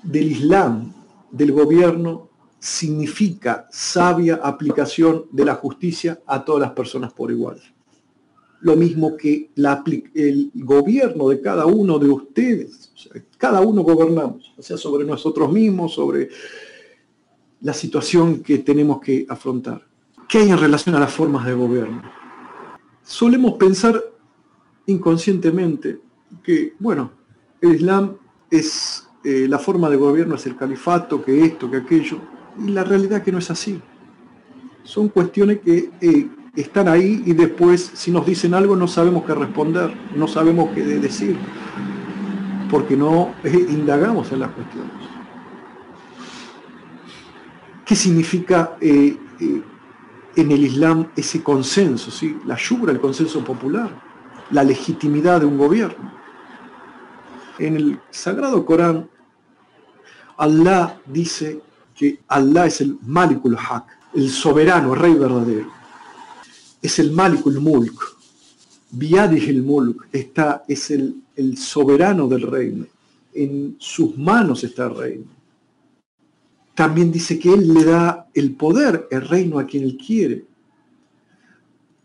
del 0.02 0.32
Islam, 0.32 0.92
del 1.30 1.52
gobierno, 1.52 2.27
significa 2.58 3.68
sabia 3.70 4.40
aplicación 4.42 5.26
de 5.30 5.44
la 5.44 5.54
justicia 5.54 6.20
a 6.26 6.44
todas 6.44 6.62
las 6.62 6.72
personas 6.72 7.12
por 7.12 7.30
igual. 7.30 7.60
Lo 8.60 8.74
mismo 8.74 9.16
que 9.16 9.50
el 10.14 10.50
gobierno 10.54 11.28
de 11.28 11.40
cada 11.40 11.66
uno 11.66 11.98
de 11.98 12.08
ustedes, 12.08 12.92
cada 13.36 13.60
uno 13.60 13.82
gobernamos, 13.82 14.52
o 14.56 14.62
sea, 14.62 14.76
sobre 14.76 15.04
nosotros 15.04 15.52
mismos, 15.52 15.94
sobre 15.94 16.28
la 17.60 17.72
situación 17.72 18.42
que 18.42 18.58
tenemos 18.58 19.00
que 19.00 19.26
afrontar. 19.28 19.86
¿Qué 20.28 20.38
hay 20.38 20.50
en 20.50 20.58
relación 20.58 20.94
a 20.96 21.00
las 21.00 21.12
formas 21.12 21.46
de 21.46 21.54
gobierno? 21.54 22.02
Solemos 23.02 23.54
pensar 23.54 24.02
inconscientemente 24.86 26.00
que, 26.42 26.74
bueno, 26.78 27.12
el 27.60 27.76
Islam 27.76 28.16
es 28.50 29.08
eh, 29.24 29.46
la 29.48 29.58
forma 29.58 29.88
de 29.88 29.96
gobierno 29.96 30.34
es 30.34 30.46
el 30.46 30.56
califato, 30.56 31.24
que 31.24 31.44
esto, 31.44 31.70
que 31.70 31.78
aquello, 31.78 32.18
la 32.66 32.84
realidad 32.84 33.22
que 33.22 33.32
no 33.32 33.38
es 33.38 33.50
así. 33.50 33.80
Son 34.82 35.08
cuestiones 35.08 35.60
que 35.60 35.90
eh, 36.00 36.28
están 36.56 36.88
ahí 36.88 37.22
y 37.26 37.32
después 37.34 37.90
si 37.94 38.10
nos 38.10 38.26
dicen 38.26 38.54
algo 38.54 38.74
no 38.74 38.88
sabemos 38.88 39.24
qué 39.24 39.34
responder, 39.34 39.94
no 40.16 40.26
sabemos 40.26 40.70
qué 40.74 40.82
decir, 40.82 41.36
porque 42.70 42.96
no 42.96 43.34
eh, 43.44 43.66
indagamos 43.70 44.32
en 44.32 44.40
las 44.40 44.50
cuestiones. 44.50 44.92
¿Qué 47.84 47.94
significa 47.94 48.76
eh, 48.80 49.16
en 50.36 50.50
el 50.52 50.64
Islam 50.64 51.08
ese 51.16 51.42
consenso? 51.42 52.10
¿sí? 52.10 52.38
La 52.44 52.56
yubra, 52.56 52.92
el 52.92 53.00
consenso 53.00 53.42
popular, 53.42 53.90
la 54.50 54.62
legitimidad 54.62 55.40
de 55.40 55.46
un 55.46 55.56
gobierno. 55.56 56.12
En 57.58 57.76
el 57.76 58.00
Sagrado 58.10 58.64
Corán, 58.64 59.08
Allah 60.36 61.00
dice 61.06 61.60
que 61.98 62.20
Allah 62.28 62.66
es 62.66 62.80
el 62.80 62.98
Malikul 63.02 63.56
Haq, 63.56 63.86
el 64.14 64.30
soberano, 64.30 64.94
el 64.94 65.00
rey 65.00 65.14
verdadero. 65.14 65.70
Es 66.80 66.98
el 66.98 67.10
Malikul 67.10 67.60
Mulk. 67.60 68.16
Biadih 68.90 69.50
el 69.50 69.62
Mulk 69.62 70.08
está, 70.12 70.64
es 70.68 70.90
el, 70.90 71.16
el 71.36 71.58
soberano 71.58 72.28
del 72.28 72.42
reino. 72.42 72.86
En 73.34 73.76
sus 73.78 74.16
manos 74.16 74.64
está 74.64 74.86
el 74.86 74.96
reino 74.96 75.38
también 76.78 77.10
dice 77.10 77.40
que 77.40 77.52
Él 77.52 77.74
le 77.74 77.82
da 77.82 78.28
el 78.32 78.54
poder, 78.54 79.08
el 79.10 79.26
reino 79.26 79.58
a 79.58 79.66
quien 79.66 79.82
Él 79.82 79.96
quiere. 79.96 80.44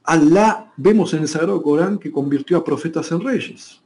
Allah, 0.03 0.73
vemos 0.77 1.13
en 1.13 1.21
el 1.21 1.27
Sagrado 1.27 1.61
Corán 1.61 1.99
que 1.99 2.11
convirtió 2.11 2.57
a 2.57 2.63
profetas 2.63 3.11
en 3.11 3.21
reyes. 3.21 3.79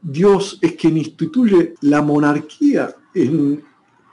Dios 0.00 0.58
es 0.62 0.72
quien 0.76 0.96
instituye 0.96 1.74
la 1.82 2.00
monarquía 2.00 2.96
en 3.12 3.62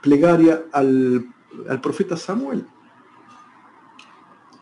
plegaria 0.04 0.66
al, 0.70 1.26
profeta 1.82 2.14
Samuel. 2.16 2.66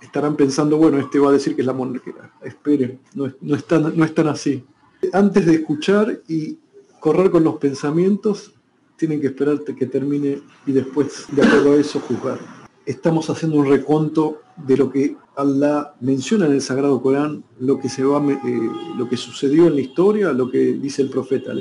Estarán 0.01 0.37
pensando, 0.37 0.77
bueno, 0.77 0.99
este 0.99 1.19
va 1.19 1.31
a 1.31 1.33
decir 1.33 1.57
que 1.57 1.63
es 1.63 1.67
la 1.67 1.73
monarquía. 1.73 2.31
Esperen, 2.43 3.01
no, 3.15 3.27
no, 3.41 3.57
no 3.95 4.05
es 4.05 4.15
tan 4.15 4.29
así. 4.29 4.65
Antes 5.13 5.47
de 5.47 5.55
escuchar 5.55 6.21
y 6.29 6.59
correr 7.01 7.33
con 7.33 7.43
los 7.43 7.57
pensamientos, 7.57 8.55
tienen 8.97 9.21
que 9.21 9.27
esperarte 9.29 9.75
que 9.75 9.87
termine 9.87 10.41
y 10.65 10.73
después, 10.73 11.27
de 11.33 11.43
acuerdo 11.43 11.73
a 11.73 11.77
eso, 11.77 11.99
juzgar. 11.99 12.39
Estamos 12.87 13.29
haciendo 13.31 13.59
un 13.59 13.67
reconto 13.67 14.43
de 14.57 14.77
lo 14.77 14.93
que 14.93 15.17
Allah 15.37 15.95
menciona 16.01 16.47
en 16.47 16.53
el 16.53 16.63
Sagrado 16.63 17.03
Corán, 17.03 17.43
lo 17.59 17.81
que, 17.81 17.89
se 17.89 18.05
va, 18.05 18.23
eh, 18.25 18.71
lo 18.97 19.09
que 19.09 19.17
sucedió 19.17 19.67
en 19.67 19.75
la 19.75 19.81
historia, 19.81 20.33
lo 20.33 20.49
que 20.49 20.75
dice 20.75 21.03
el 21.03 21.11
profeta, 21.11 21.53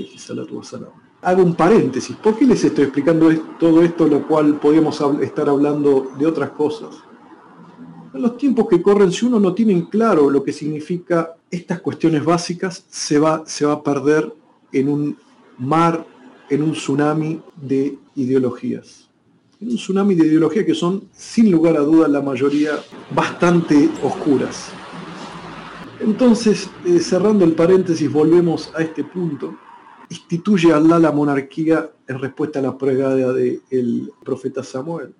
Hago 1.23 1.43
un 1.43 1.53
paréntesis. 1.53 2.15
¿Por 2.15 2.35
qué 2.35 2.45
les 2.45 2.63
estoy 2.63 2.85
explicando 2.85 3.29
todo 3.59 3.83
esto, 3.83 4.07
lo 4.07 4.27
cual 4.27 4.59
podríamos 4.59 4.99
estar 5.21 5.47
hablando 5.47 6.11
de 6.17 6.25
otras 6.25 6.49
cosas? 6.51 6.95
En 8.13 8.23
los 8.23 8.37
tiempos 8.37 8.67
que 8.67 8.81
corren, 8.81 9.11
si 9.11 9.25
uno 9.25 9.39
no 9.39 9.53
tiene 9.53 9.87
claro 9.87 10.29
lo 10.29 10.43
que 10.43 10.51
significa 10.51 11.35
estas 11.51 11.79
cuestiones 11.79 12.25
básicas, 12.25 12.85
se 12.89 13.19
va, 13.19 13.43
a 13.45 13.83
perder 13.83 14.33
en 14.71 14.89
un 14.89 15.17
mar 15.59 16.05
en 16.49 16.63
un 16.63 16.71
tsunami 16.71 17.39
de 17.55 17.97
ideologías. 18.15 19.07
En 19.61 19.69
un 19.69 19.75
tsunami 19.75 20.15
de 20.15 20.25
ideologías 20.25 20.65
que 20.65 20.73
son, 20.73 21.03
sin 21.13 21.51
lugar 21.51 21.77
a 21.77 21.81
dudas, 21.81 22.09
la 22.09 22.21
mayoría 22.21 22.71
bastante 23.15 23.89
oscuras. 24.03 24.71
Entonces, 25.99 26.67
eh, 26.83 26.99
cerrando 26.99 27.45
el 27.45 27.53
paréntesis, 27.53 28.11
volvemos 28.11 28.71
a 28.75 28.81
este 28.81 29.03
punto. 29.03 29.55
Instituye 30.11 30.73
Allah 30.73 30.99
la 30.99 31.13
monarquía 31.13 31.89
en 32.05 32.19
respuesta 32.19 32.59
a 32.59 32.61
la 32.61 32.77
pregada 32.77 33.31
del 33.31 34.11
profeta 34.25 34.61
Samuel. 34.61 35.13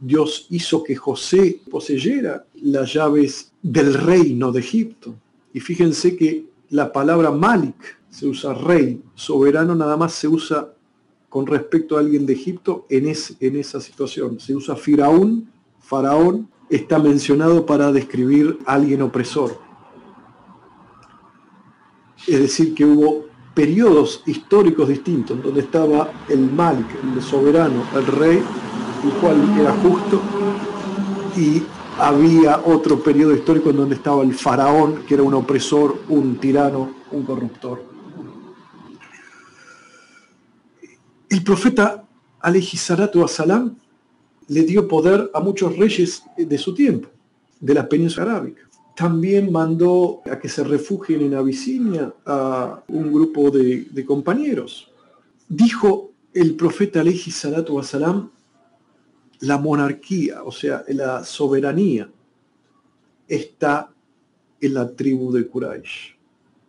Dios 0.00 0.48
hizo 0.50 0.82
que 0.82 0.96
José 0.96 1.60
poseyera 1.70 2.44
las 2.54 2.92
llaves 2.92 3.52
del 3.62 3.94
reino 3.94 4.50
de 4.50 4.58
Egipto. 4.58 5.14
Y 5.52 5.60
fíjense 5.60 6.16
que 6.16 6.46
la 6.70 6.92
palabra 6.92 7.30
Malik 7.30 7.96
se 8.10 8.26
usa 8.26 8.54
rey, 8.54 9.00
soberano 9.14 9.76
nada 9.76 9.96
más 9.96 10.14
se 10.14 10.26
usa 10.26 10.74
con 11.28 11.46
respecto 11.46 11.96
a 11.96 12.00
alguien 12.00 12.26
de 12.26 12.32
Egipto 12.32 12.86
en, 12.90 13.06
en 13.06 13.56
esa 13.56 13.80
situación. 13.80 14.40
Se 14.40 14.52
usa 14.52 14.74
faraón, 14.74 15.48
faraón 15.78 16.48
está 16.68 16.98
mencionado 16.98 17.64
para 17.64 17.92
describir 17.92 18.58
a 18.66 18.74
alguien 18.74 19.02
opresor. 19.02 19.60
Es 22.26 22.40
decir, 22.40 22.74
que 22.74 22.84
hubo 22.84 23.27
periodos 23.58 24.22
históricos 24.24 24.86
distintos, 24.88 25.42
donde 25.42 25.62
estaba 25.62 26.12
el 26.28 26.48
Malik, 26.48 26.86
el 27.02 27.20
soberano, 27.20 27.82
el 27.92 28.06
rey, 28.06 28.40
el 29.02 29.10
cual 29.20 29.36
era 29.58 29.72
justo, 29.82 30.22
y 31.36 31.64
había 31.98 32.60
otro 32.64 33.02
periodo 33.02 33.34
histórico 33.34 33.70
en 33.70 33.78
donde 33.78 33.96
estaba 33.96 34.22
el 34.22 34.32
faraón, 34.32 35.02
que 35.08 35.14
era 35.14 35.24
un 35.24 35.34
opresor, 35.34 36.02
un 36.08 36.36
tirano, 36.36 36.94
un 37.10 37.24
corruptor. 37.24 37.82
El 41.28 41.42
profeta 41.42 42.04
alayhi 42.38 42.76
salatu 42.76 43.22
wasalam 43.22 43.74
le 44.46 44.62
dio 44.62 44.86
poder 44.86 45.32
a 45.34 45.40
muchos 45.40 45.76
reyes 45.76 46.22
de 46.36 46.58
su 46.58 46.72
tiempo, 46.74 47.08
de 47.58 47.74
la 47.74 47.88
península 47.88 48.30
arábica. 48.30 48.67
También 48.98 49.52
mandó 49.52 50.22
a 50.28 50.40
que 50.40 50.48
se 50.48 50.64
refugien 50.64 51.20
en 51.20 51.34
Abisinia 51.34 52.12
a 52.26 52.82
un 52.88 53.12
grupo 53.12 53.48
de, 53.48 54.04
compañeros. 54.04 54.90
Dijo 55.48 56.10
el 56.34 56.56
profeta 56.56 57.02
alayhi 57.02 57.30
salatu 57.30 57.76
wasalam, 57.76 58.28
la 59.38 59.56
monarquía, 59.56 60.42
o 60.42 60.50
sea, 60.50 60.82
la 60.88 61.22
soberanía, 61.22 62.10
está 63.28 63.94
en 64.60 64.74
la 64.74 64.90
tribu 64.90 65.30
de 65.30 65.46
Quraysh. 65.46 66.16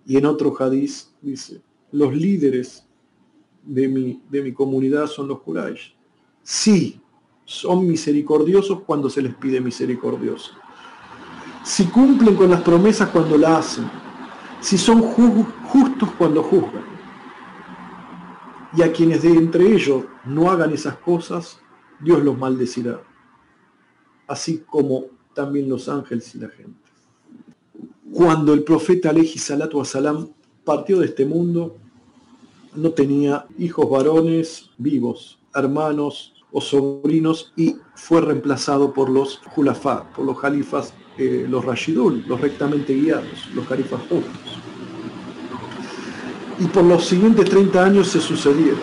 Y 0.05 0.17
en 0.17 0.27
otro 0.27 0.55
hadiz 0.59 1.09
dice, 1.23 1.61
los 1.91 2.13
líderes 2.13 2.85
de 3.63 3.87
mi, 3.87 4.21
de 4.29 4.43
mi 4.43 4.53
comunidad 4.53 5.07
son 5.07 5.29
los 5.29 5.41
Quraysh. 5.41 5.95
Sí, 6.43 7.01
son 7.43 7.87
misericordiosos 7.87 8.81
cuando 8.81 9.09
se 9.09 9.23
les 9.23 9.33
pide 9.33 9.59
misericordioso. 9.59 10.51
Si 11.69 11.85
cumplen 11.85 12.35
con 12.35 12.49
las 12.49 12.61
promesas 12.61 13.09
cuando 13.09 13.37
la 13.37 13.59
hacen. 13.59 13.87
Si 14.59 14.75
son 14.75 15.03
justos 15.03 16.09
cuando 16.17 16.41
juzgan. 16.41 16.83
Y 18.75 18.81
a 18.81 18.91
quienes 18.91 19.21
de 19.21 19.29
entre 19.29 19.71
ellos 19.75 20.05
no 20.25 20.49
hagan 20.49 20.73
esas 20.73 20.95
cosas, 20.95 21.59
Dios 21.99 22.23
los 22.23 22.35
maldecirá. 22.35 22.99
Así 24.27 24.63
como 24.65 25.05
también 25.35 25.69
los 25.69 25.87
ángeles 25.87 26.33
y 26.33 26.39
la 26.39 26.49
gente. 26.49 26.89
Cuando 28.11 28.55
el 28.55 28.63
profeta 28.63 29.11
Aleji 29.11 29.37
Salatu 29.37 29.85
Salam 29.85 30.27
partió 30.65 30.97
de 30.97 31.05
este 31.05 31.23
mundo, 31.23 31.77
no 32.73 32.93
tenía 32.93 33.45
hijos 33.59 33.87
varones 33.87 34.71
vivos, 34.79 35.37
hermanos 35.53 36.33
o 36.51 36.61
sobrinos 36.61 37.53
y 37.55 37.75
fue 37.93 38.21
reemplazado 38.21 38.91
por 38.91 39.07
los 39.07 39.37
Julafá, 39.51 40.09
por 40.15 40.25
los 40.25 40.39
califas, 40.39 40.95
eh, 41.19 41.45
los 41.49 41.65
Rashidun, 41.65 42.23
los 42.27 42.39
rectamente 42.39 42.93
guiados, 42.93 43.49
los 43.53 43.67
califas 43.67 43.99
justos. 44.03 44.61
Y 46.57 46.65
por 46.67 46.85
los 46.85 47.05
siguientes 47.05 47.49
30 47.49 47.83
años 47.83 48.07
se 48.07 48.21
sucedieron. 48.21 48.79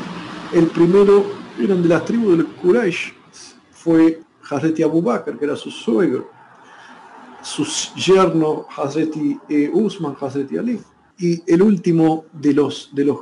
El 0.52 0.66
primero 0.66 1.24
eran 1.58 1.82
de 1.82 1.88
las 1.88 2.04
tribus 2.04 2.36
del 2.36 2.46
Quraysh, 2.46 3.14
fue 3.70 4.20
Hazreti 4.50 4.82
Abu 4.82 5.00
Bakr, 5.00 5.38
que 5.38 5.46
era 5.46 5.56
su 5.56 5.70
suegro, 5.70 6.30
su 7.42 7.64
yerno 7.94 8.66
Hazreti 8.76 9.38
eh, 9.48 9.70
Usman, 9.72 10.14
Hazreti 10.20 10.58
Ali, 10.58 10.78
y 11.18 11.42
el 11.50 11.62
último 11.62 12.26
de 12.34 12.52
los, 12.52 12.90
de 12.92 13.06
los 13.06 13.18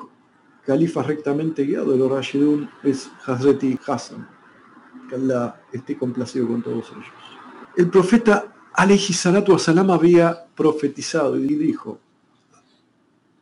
califas 0.67 1.07
rectamente 1.07 1.63
guiados 1.63 1.91
de 1.91 1.99
los 1.99 2.11
Rashidun 2.11 2.69
es 2.83 3.09
Hazreti 3.27 3.79
Hassan, 3.87 4.29
que 5.09 5.15
Allah 5.15 5.63
esté 5.73 5.97
complacido 5.97 6.49
con 6.49 6.63
todos 6.63 6.91
ellos. 6.91 7.07
El 7.77 7.89
profeta 7.91 8.54
Aleji 8.77 9.13
Salatu 9.13 9.57
Salam 9.57 9.91
había 9.93 10.47
profetizado 10.57 11.39
y 11.39 11.47
dijo, 11.47 12.01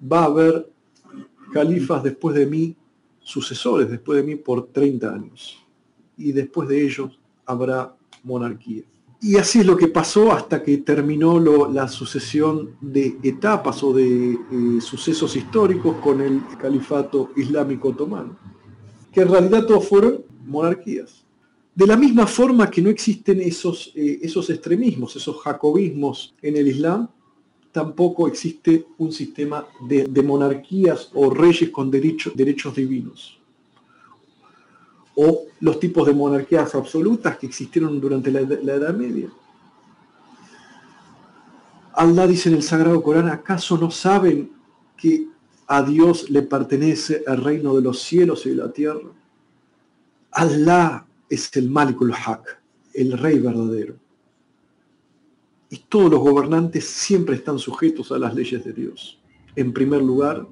va 0.00 0.20
a 0.20 0.24
haber 0.26 0.70
califas 1.54 2.02
después 2.02 2.36
de 2.36 2.44
mí, 2.44 2.76
sucesores 3.18 3.90
después 3.90 4.18
de 4.18 4.24
mí 4.24 4.36
por 4.36 4.66
30 4.66 5.10
años, 5.10 5.64
y 6.18 6.32
después 6.32 6.68
de 6.68 6.84
ellos 6.84 7.18
habrá 7.46 7.96
monarquía. 8.22 8.82
Y 9.22 9.36
así 9.36 9.60
es 9.60 9.66
lo 9.66 9.74
que 9.76 9.88
pasó 9.88 10.32
hasta 10.32 10.62
que 10.62 10.78
terminó 10.78 11.40
la 11.70 11.88
sucesión 11.88 12.76
de 12.82 13.16
etapas 13.22 13.82
o 13.84 13.94
de 13.94 14.32
eh, 14.32 14.80
sucesos 14.80 15.34
históricos 15.34 15.96
con 16.02 16.20
el 16.20 16.42
califato 16.60 17.30
islámico 17.36 17.88
otomano, 17.88 18.36
que 19.10 19.22
en 19.22 19.28
realidad 19.28 19.64
todos 19.64 19.88
fueron 19.88 20.24
monarquías. 20.44 21.24
De 21.74 21.86
la 21.86 21.96
misma 21.96 22.26
forma 22.26 22.70
que 22.70 22.82
no 22.82 22.90
existen 22.90 23.40
esos, 23.40 23.92
eh, 23.94 24.20
esos 24.22 24.50
extremismos, 24.50 25.16
esos 25.16 25.40
jacobismos 25.40 26.34
en 26.42 26.56
el 26.56 26.68
Islam, 26.68 27.08
tampoco 27.72 28.28
existe 28.28 28.86
un 28.98 29.12
sistema 29.12 29.66
de, 29.88 30.22
monarquías 30.22 31.10
o 31.14 31.30
reyes 31.30 31.70
con 31.70 31.90
derechos 31.90 32.74
divinos 32.74 33.38
o 35.14 35.44
los 35.60 35.78
tipos 35.78 36.06
de 36.06 36.14
monarquías 36.14 36.74
absolutas 36.74 37.36
que 37.36 37.46
existieron 37.46 38.00
durante 38.00 38.30
la, 38.30 38.40
Edad 38.40 38.94
Media. 38.94 39.30
Allah 41.94 42.26
dice 42.26 42.48
en 42.48 42.56
el 42.56 42.62
Sagrado 42.62 43.02
Corán, 43.02 43.28
¿acaso 43.28 43.76
no 43.76 43.90
saben 43.90 44.50
que 44.96 45.28
a 45.66 45.82
Dios 45.82 46.30
le 46.30 46.42
pertenece 46.42 47.22
el 47.26 47.36
reino 47.38 47.74
de 47.74 47.82
los 47.82 48.00
cielos 48.00 48.46
y 48.46 48.50
de 48.50 48.56
la 48.56 48.72
tierra? 48.72 49.10
Allah 50.30 51.04
es 51.32 51.50
el 51.56 51.70
Malikul 51.70 52.12
Haq, 52.12 52.60
el 52.92 53.16
rey 53.16 53.38
verdadero. 53.38 53.94
Y 55.70 55.78
todos 55.88 56.10
los 56.10 56.20
gobernantes 56.20 56.84
siempre 56.84 57.36
están 57.36 57.58
sujetos 57.58 58.12
a 58.12 58.18
las 58.18 58.34
leyes 58.34 58.62
de 58.62 58.74
Dios. 58.74 59.18
En 59.56 59.72
primer 59.72 60.02
lugar, 60.02 60.46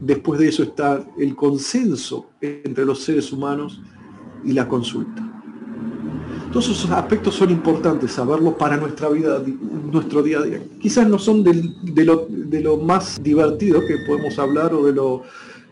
después 0.00 0.40
de 0.40 0.48
eso 0.48 0.62
está 0.62 1.04
el 1.18 1.36
consenso 1.36 2.30
entre 2.40 2.86
los 2.86 3.02
seres 3.02 3.30
humanos 3.32 3.82
y 4.44 4.52
la 4.52 4.66
consulta. 4.66 5.22
Todos 6.50 6.70
esos 6.70 6.90
aspectos 6.90 7.34
son 7.34 7.50
importantes 7.50 8.12
saberlo 8.12 8.56
para 8.56 8.78
nuestra 8.78 9.10
vida, 9.10 9.42
nuestro 9.92 10.22
día 10.22 10.38
a 10.38 10.42
día. 10.42 10.62
Quizás 10.80 11.06
no 11.06 11.18
son 11.18 11.44
de, 11.44 12.04
lo, 12.62 12.76
más 12.78 13.22
divertido 13.22 13.80
que 13.86 13.98
podemos 14.06 14.38
hablar 14.38 14.72
o 14.72 14.86
de 14.86 14.94
lo 14.94 15.24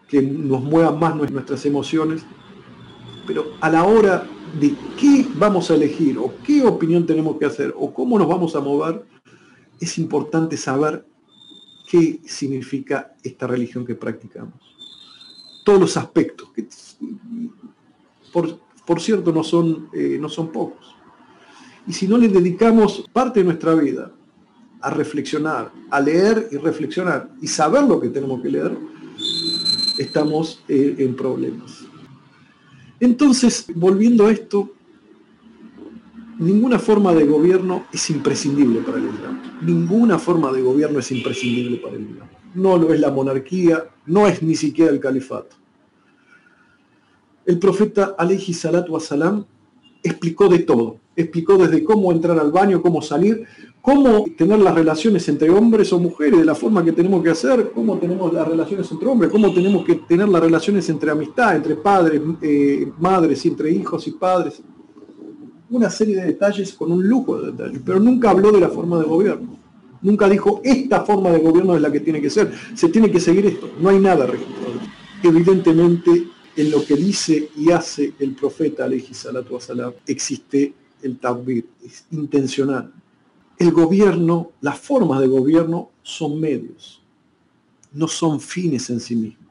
que 0.06 0.20
nos 0.20 0.62
mueva 0.62 0.92
más 0.92 1.16
nuestras 1.30 1.64
emociones, 1.64 2.26
pero 3.26 3.54
a 3.60 3.70
la 3.70 3.84
hora 3.84 4.26
de 4.58 4.74
qué 4.98 5.26
vamos 5.34 5.70
a 5.70 5.74
elegir 5.74 6.18
o 6.18 6.34
qué 6.44 6.64
opinión 6.64 7.06
tenemos 7.06 7.36
que 7.38 7.46
hacer 7.46 7.74
o 7.76 7.92
cómo 7.92 8.18
nos 8.18 8.28
vamos 8.28 8.54
a 8.54 8.60
mover, 8.60 9.04
es 9.80 9.98
importante 9.98 10.56
saber 10.56 11.04
qué 11.90 12.20
significa 12.24 13.14
esta 13.22 13.46
religión 13.46 13.84
que 13.84 13.94
practicamos. 13.94 14.54
Todos 15.64 15.80
los 15.80 15.96
aspectos, 15.96 16.50
que 16.54 16.66
por, 18.32 19.00
cierto 19.00 19.32
no 19.32 19.42
son, 19.42 19.88
eh, 19.92 20.18
no 20.20 20.28
son 20.28 20.48
pocos. 20.48 20.94
Y 21.86 21.92
si 21.92 22.08
no 22.08 22.16
le 22.18 22.28
dedicamos 22.28 23.04
parte 23.12 23.40
de 23.40 23.44
nuestra 23.44 23.74
vida 23.74 24.12
a 24.80 24.90
reflexionar, 24.90 25.72
a 25.90 26.00
leer 26.00 26.48
y 26.50 26.56
reflexionar 26.56 27.30
y 27.40 27.46
saber 27.46 27.84
lo 27.84 28.00
que 28.00 28.08
tenemos 28.08 28.42
que 28.42 28.50
leer, 28.50 28.76
estamos 29.98 30.62
eh, 30.68 30.96
en 30.98 31.14
problemas. 31.14 31.83
Entonces, 33.04 33.66
volviendo 33.74 34.26
a 34.26 34.32
esto, 34.32 34.70
ninguna 36.38 36.78
forma 36.78 37.12
de 37.12 37.26
gobierno 37.26 37.84
es 37.92 38.08
imprescindible 38.08 38.80
para 38.80 38.96
el 38.96 39.04
Islam. 39.04 39.42
Ninguna 39.60 40.18
forma 40.18 40.50
de 40.50 40.62
gobierno 40.62 41.00
es 41.00 41.12
imprescindible 41.12 41.76
para 41.76 41.96
el 41.96 42.02
Islam. 42.08 42.28
No 42.54 42.78
lo 42.78 42.94
es 42.94 43.00
la 43.00 43.10
monarquía, 43.10 43.84
no 44.06 44.26
es 44.26 44.42
ni 44.42 44.54
siquiera 44.54 44.90
el 44.90 45.00
califato. 45.00 45.54
El 47.44 47.58
profeta 47.58 48.14
alayhi 48.16 48.54
salatu 48.54 48.98
salam 48.98 49.44
explicó 50.04 50.48
de 50.48 50.60
todo. 50.60 50.98
Explicó 51.16 51.56
desde 51.56 51.82
cómo 51.82 52.12
entrar 52.12 52.38
al 52.38 52.52
baño, 52.52 52.82
cómo 52.82 53.00
salir, 53.00 53.46
cómo 53.80 54.24
tener 54.36 54.58
las 54.58 54.74
relaciones 54.74 55.28
entre 55.28 55.50
hombres 55.50 55.92
o 55.92 55.98
mujeres, 55.98 56.40
de 56.40 56.44
la 56.44 56.54
forma 56.54 56.84
que 56.84 56.92
tenemos 56.92 57.22
que 57.22 57.30
hacer, 57.30 57.70
cómo 57.74 57.98
tenemos 57.98 58.32
las 58.32 58.46
relaciones 58.46 58.90
entre 58.90 59.08
hombres, 59.08 59.30
cómo 59.30 59.52
tenemos 59.52 59.84
que 59.84 59.96
tener 59.96 60.28
las 60.28 60.42
relaciones 60.42 60.88
entre 60.88 61.10
amistad, 61.10 61.56
entre 61.56 61.76
padres, 61.76 62.20
eh, 62.42 62.90
madres, 62.98 63.44
entre 63.46 63.70
hijos 63.70 64.06
y 64.06 64.12
padres, 64.12 64.62
una 65.70 65.88
serie 65.90 66.16
de 66.16 66.26
detalles 66.26 66.72
con 66.74 66.92
un 66.92 67.06
lujo 67.06 67.40
de 67.40 67.52
detalles, 67.52 67.80
pero 67.84 68.00
nunca 68.00 68.30
habló 68.30 68.52
de 68.52 68.60
la 68.60 68.68
forma 68.68 68.98
de 68.98 69.04
gobierno. 69.04 69.58
Nunca 70.02 70.28
dijo, 70.28 70.60
esta 70.64 71.02
forma 71.02 71.30
de 71.30 71.38
gobierno 71.38 71.76
es 71.76 71.80
la 71.82 71.90
que 71.90 72.00
tiene 72.00 72.20
que 72.20 72.28
ser, 72.28 72.52
se 72.74 72.88
tiene 72.88 73.10
que 73.10 73.20
seguir 73.20 73.46
esto, 73.46 73.70
no 73.80 73.88
hay 73.88 73.98
nada 73.98 74.26
registrado. 74.26 74.74
Evidentemente, 75.22 76.28
en 76.56 76.70
lo 76.70 76.84
que 76.84 76.96
dice 76.96 77.50
y 77.56 77.70
hace 77.70 78.14
el 78.18 78.34
profeta, 78.34 78.88
salatu 79.12 79.58
salam, 79.60 79.92
existe 80.06 80.74
el 81.02 81.18
tabir, 81.18 81.66
es 81.84 82.06
intencional. 82.10 82.92
El 83.58 83.70
gobierno, 83.72 84.52
las 84.60 84.78
formas 84.78 85.20
de 85.20 85.26
gobierno 85.26 85.90
son 86.02 86.40
medios, 86.40 87.02
no 87.92 88.08
son 88.08 88.40
fines 88.40 88.90
en 88.90 89.00
sí 89.00 89.16
mismos. 89.16 89.44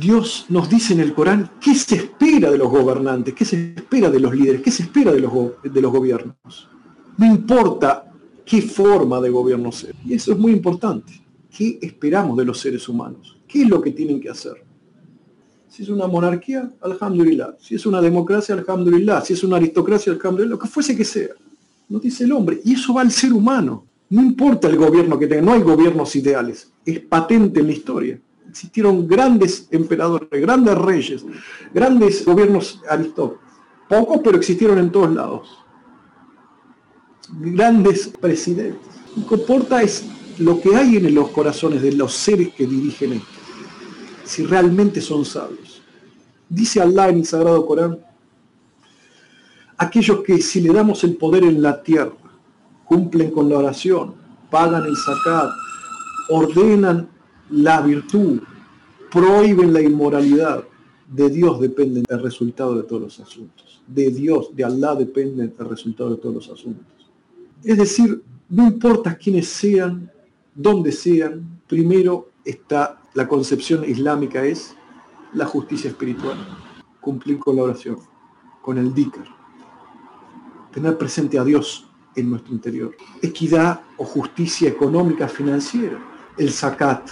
Dios 0.00 0.46
nos 0.50 0.68
dice 0.68 0.92
en 0.92 1.00
el 1.00 1.14
Corán 1.14 1.50
qué 1.60 1.74
se 1.74 1.96
espera 1.96 2.50
de 2.50 2.58
los 2.58 2.68
gobernantes, 2.68 3.34
qué 3.34 3.44
se 3.44 3.74
espera 3.74 4.10
de 4.10 4.20
los 4.20 4.34
líderes, 4.34 4.60
qué 4.60 4.70
se 4.70 4.82
espera 4.82 5.12
de 5.12 5.20
los, 5.20 5.32
de 5.62 5.80
los 5.80 5.92
gobiernos. 5.92 6.68
No 7.16 7.26
importa 7.26 8.12
qué 8.44 8.62
forma 8.62 9.20
de 9.20 9.30
gobierno 9.30 9.72
sea. 9.72 9.92
Y 10.04 10.14
eso 10.14 10.32
es 10.32 10.38
muy 10.38 10.52
importante. 10.52 11.12
¿Qué 11.50 11.78
esperamos 11.80 12.36
de 12.36 12.44
los 12.44 12.58
seres 12.60 12.88
humanos? 12.88 13.38
¿Qué 13.46 13.62
es 13.62 13.68
lo 13.68 13.80
que 13.80 13.92
tienen 13.92 14.20
que 14.20 14.28
hacer? 14.28 14.67
Si 15.68 15.82
es 15.82 15.88
una 15.88 16.06
monarquía, 16.06 16.70
alhamdulillah. 16.80 17.56
Si 17.60 17.74
es 17.74 17.86
una 17.86 18.00
democracia, 18.00 18.54
alhamdulillah. 18.54 19.20
Si 19.20 19.34
es 19.34 19.44
una 19.44 19.56
aristocracia, 19.56 20.12
alhamdulillah. 20.12 20.50
Lo 20.50 20.58
que 20.58 20.68
fuese 20.68 20.96
que 20.96 21.04
sea. 21.04 21.30
No 21.88 21.98
dice 21.98 22.24
el 22.24 22.32
hombre. 22.32 22.60
Y 22.64 22.74
eso 22.74 22.94
va 22.94 23.02
al 23.02 23.10
ser 23.10 23.32
humano. 23.32 23.84
No 24.10 24.22
importa 24.22 24.68
el 24.68 24.76
gobierno 24.76 25.18
que 25.18 25.26
tenga. 25.26 25.42
No 25.42 25.52
hay 25.52 25.62
gobiernos 25.62 26.14
ideales. 26.16 26.70
Es 26.84 27.00
patente 27.00 27.60
en 27.60 27.66
la 27.66 27.72
historia 27.72 28.20
existieron 28.48 29.06
grandes 29.06 29.68
emperadores, 29.70 30.28
grandes 30.30 30.76
reyes, 30.76 31.24
grandes 31.72 32.24
gobiernos 32.24 32.80
aristócratas. 32.88 33.46
Pocos, 33.88 34.20
pero 34.22 34.36
existieron 34.36 34.78
en 34.78 34.90
todos 34.90 35.14
lados. 35.14 35.64
Grandes 37.40 38.08
presidentes. 38.08 38.80
Y 39.16 39.22
comporta 39.22 39.82
es 39.82 40.04
lo 40.38 40.60
que 40.60 40.76
hay 40.76 40.96
en 40.96 41.14
los 41.14 41.30
corazones 41.30 41.82
de 41.82 41.92
los 41.92 42.12
seres 42.12 42.52
que 42.54 42.66
dirigen 42.66 43.14
esto. 43.14 43.37
Si 44.28 44.44
realmente 44.44 45.00
son 45.00 45.24
sabios. 45.24 45.80
Dice 46.50 46.82
Allah 46.82 47.08
en 47.08 47.16
el 47.16 47.24
Sagrado 47.24 47.64
Corán, 47.64 47.98
aquellos 49.78 50.22
que 50.22 50.36
si 50.42 50.60
le 50.60 50.70
damos 50.70 51.02
el 51.04 51.16
poder 51.16 51.44
en 51.44 51.62
la 51.62 51.82
tierra, 51.82 52.12
cumplen 52.84 53.30
con 53.30 53.48
la 53.48 53.56
oración, 53.56 54.16
pagan 54.50 54.84
el 54.84 54.94
zakat, 54.98 55.48
ordenan 56.28 57.08
la 57.48 57.80
virtud, 57.80 58.40
prohíben 59.10 59.72
la 59.72 59.80
inmoralidad. 59.80 60.62
De 61.10 61.30
Dios 61.30 61.58
depende 61.58 62.02
el 62.06 62.22
resultado 62.22 62.74
de 62.74 62.82
todos 62.82 63.00
los 63.00 63.20
asuntos. 63.20 63.82
De 63.86 64.10
Dios, 64.10 64.54
de 64.54 64.62
Allah 64.62 64.94
depende 64.94 65.44
el 65.58 65.68
resultado 65.70 66.10
de 66.10 66.16
todos 66.18 66.34
los 66.34 66.48
asuntos. 66.50 67.10
Es 67.64 67.78
decir, 67.78 68.22
no 68.50 68.66
importa 68.66 69.16
quiénes 69.16 69.48
sean, 69.48 70.10
dónde 70.54 70.92
sean, 70.92 71.62
primero 71.66 72.28
está 72.44 73.00
la 73.18 73.26
concepción 73.26 73.84
islámica 73.84 74.44
es 74.44 74.76
la 75.32 75.44
justicia 75.44 75.90
espiritual, 75.90 76.38
cumplir 77.00 77.40
con 77.40 77.56
la 77.56 77.64
oración, 77.64 77.98
con 78.62 78.78
el 78.78 78.94
dhikr, 78.94 79.24
tener 80.72 80.96
presente 80.96 81.36
a 81.36 81.42
Dios 81.42 81.90
en 82.14 82.30
nuestro 82.30 82.52
interior, 82.54 82.94
equidad 83.20 83.80
o 83.96 84.04
justicia 84.04 84.68
económica 84.68 85.26
financiera, 85.26 85.98
el 86.36 86.52
zakat, 86.52 87.10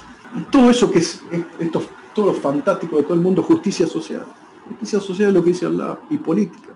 todo 0.49 0.71
eso 0.71 0.89
que 0.93 1.01
es, 1.01 1.25
esto, 1.59 1.83
todo 2.15 2.27
lo 2.27 2.35
fantástico 2.35 2.99
de 2.99 3.03
todo 3.03 3.15
el 3.15 3.21
mundo, 3.21 3.43
justicia 3.43 3.89
social. 3.89 4.27
Justicia 4.69 5.01
social 5.01 5.31
es 5.31 5.35
lo 5.35 5.43
que 5.43 5.51
dice 5.51 5.67
Allah, 5.67 5.99
y 6.09 6.19
política. 6.19 6.73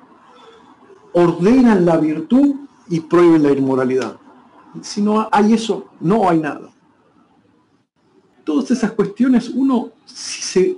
Ordenan 1.13 1.87
la 1.87 1.99
virtud 1.99 2.57
y 2.89 2.99
prohíben 2.99 3.45
la 3.45 3.53
inmoralidad. 3.53 4.17
Si 4.83 5.01
no 5.01 5.29
hay 5.31 5.55
eso, 5.55 5.87
no 6.01 6.29
hay 6.29 6.41
nada. 6.41 6.73
Todas 8.45 8.71
esas 8.71 8.93
cuestiones, 8.93 9.49
uno, 9.49 9.93
si 10.05 10.43
se 10.43 10.77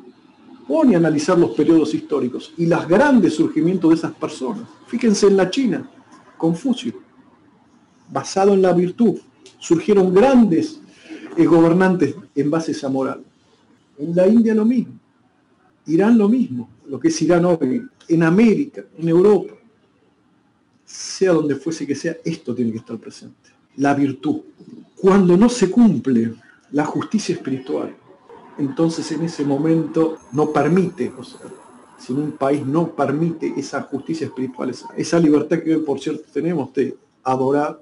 pone 0.67 0.95
a 0.95 0.99
analizar 0.99 1.39
los 1.39 1.53
periodos 1.53 1.95
históricos 1.95 2.53
y 2.57 2.67
los 2.67 2.87
grandes 2.87 3.35
surgimientos 3.35 3.91
de 3.91 3.97
esas 3.97 4.13
personas, 4.13 4.69
fíjense 4.87 5.27
en 5.27 5.37
la 5.37 5.51
China, 5.51 5.89
Confucio, 6.37 6.95
basado 8.11 8.53
en 8.55 8.63
la 8.63 8.73
virtud, 8.73 9.19
surgieron 9.59 10.13
grandes 10.13 10.81
eh, 11.37 11.47
gobernantes 11.47 12.15
en 12.35 12.51
base 12.51 12.73
a 12.73 12.75
esa 12.75 12.89
moral. 12.89 13.23
En 13.99 14.15
la 14.15 14.27
India 14.27 14.55
lo 14.55 14.65
mismo, 14.65 14.95
Irán 15.87 16.19
lo 16.19 16.29
mismo, 16.29 16.69
lo 16.89 16.99
que 16.99 17.09
es 17.09 17.23
Irán 17.23 17.45
hoy, 17.45 17.83
en 18.09 18.23
América, 18.23 18.85
en 18.99 19.09
Europa, 19.09 19.55
sea 20.85 21.33
donde 21.33 21.57
fuese 21.57 21.87
que 21.87 21.95
sea, 21.95 22.17
esto 22.25 22.55
tiene 22.55 22.73
que 22.73 22.79
estar 22.79 22.99
presente. 22.99 23.51
La 23.77 23.95
virtud. 23.95 24.41
Cuando 24.97 25.37
no 25.37 25.49
se 25.49 25.71
cumple 25.71 26.35
la 26.73 26.85
justicia 26.85 27.35
espiritual, 27.35 27.95
entonces 28.59 29.11
en 29.13 29.23
ese 29.23 29.45
momento 29.45 30.19
no 30.33 30.53
permite, 30.53 31.13
o 31.17 31.25
sea, 31.25 31.41
si 31.99 32.13
un 32.13 32.33
país 32.33 32.67
no 32.67 32.95
permite 32.95 33.53
esa 33.57 33.83
justicia 33.83 34.27
espiritual, 34.27 34.75
esa, 34.97 35.19
libertad 35.21 35.61
que 35.61 35.77
hoy 35.77 35.83
por 35.83 36.01
cierto 36.01 36.25
tenemos 36.33 36.73
de 36.75 36.97
adorar 37.23 37.81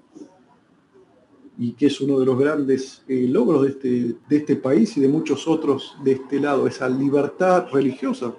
y 1.59 1.72
que 1.72 1.87
es 1.87 2.00
uno 2.00 2.18
de 2.18 2.26
los 2.26 2.38
grandes 2.38 3.03
eh, 3.09 3.26
logros 3.29 3.62
de 3.62 3.68
este, 3.68 4.16
de 4.29 4.37
este 4.37 4.57
país 4.57 4.96
y 4.96 5.00
de 5.00 5.09
muchos 5.09 5.48
otros 5.48 5.96
de 6.05 6.12
este 6.12 6.38
lado, 6.38 6.66
esa 6.66 6.88
libertad 6.88 7.66
religiosa, 7.72 8.35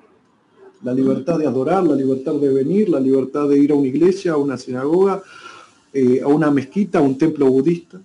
la 0.83 0.93
libertad 0.93 1.37
de 1.37 1.47
adorar, 1.47 1.83
la 1.83 1.95
libertad 1.95 2.35
de 2.35 2.49
venir, 2.49 2.89
la 2.89 2.99
libertad 2.99 3.47
de 3.47 3.57
ir 3.57 3.71
a 3.71 3.75
una 3.75 3.87
iglesia, 3.87 4.33
a 4.33 4.37
una 4.37 4.57
sinagoga, 4.57 5.21
eh, 5.93 6.21
a 6.23 6.27
una 6.27 6.49
mezquita, 6.49 6.99
a 6.99 7.01
un 7.01 7.17
templo 7.17 7.45
budista. 7.47 8.01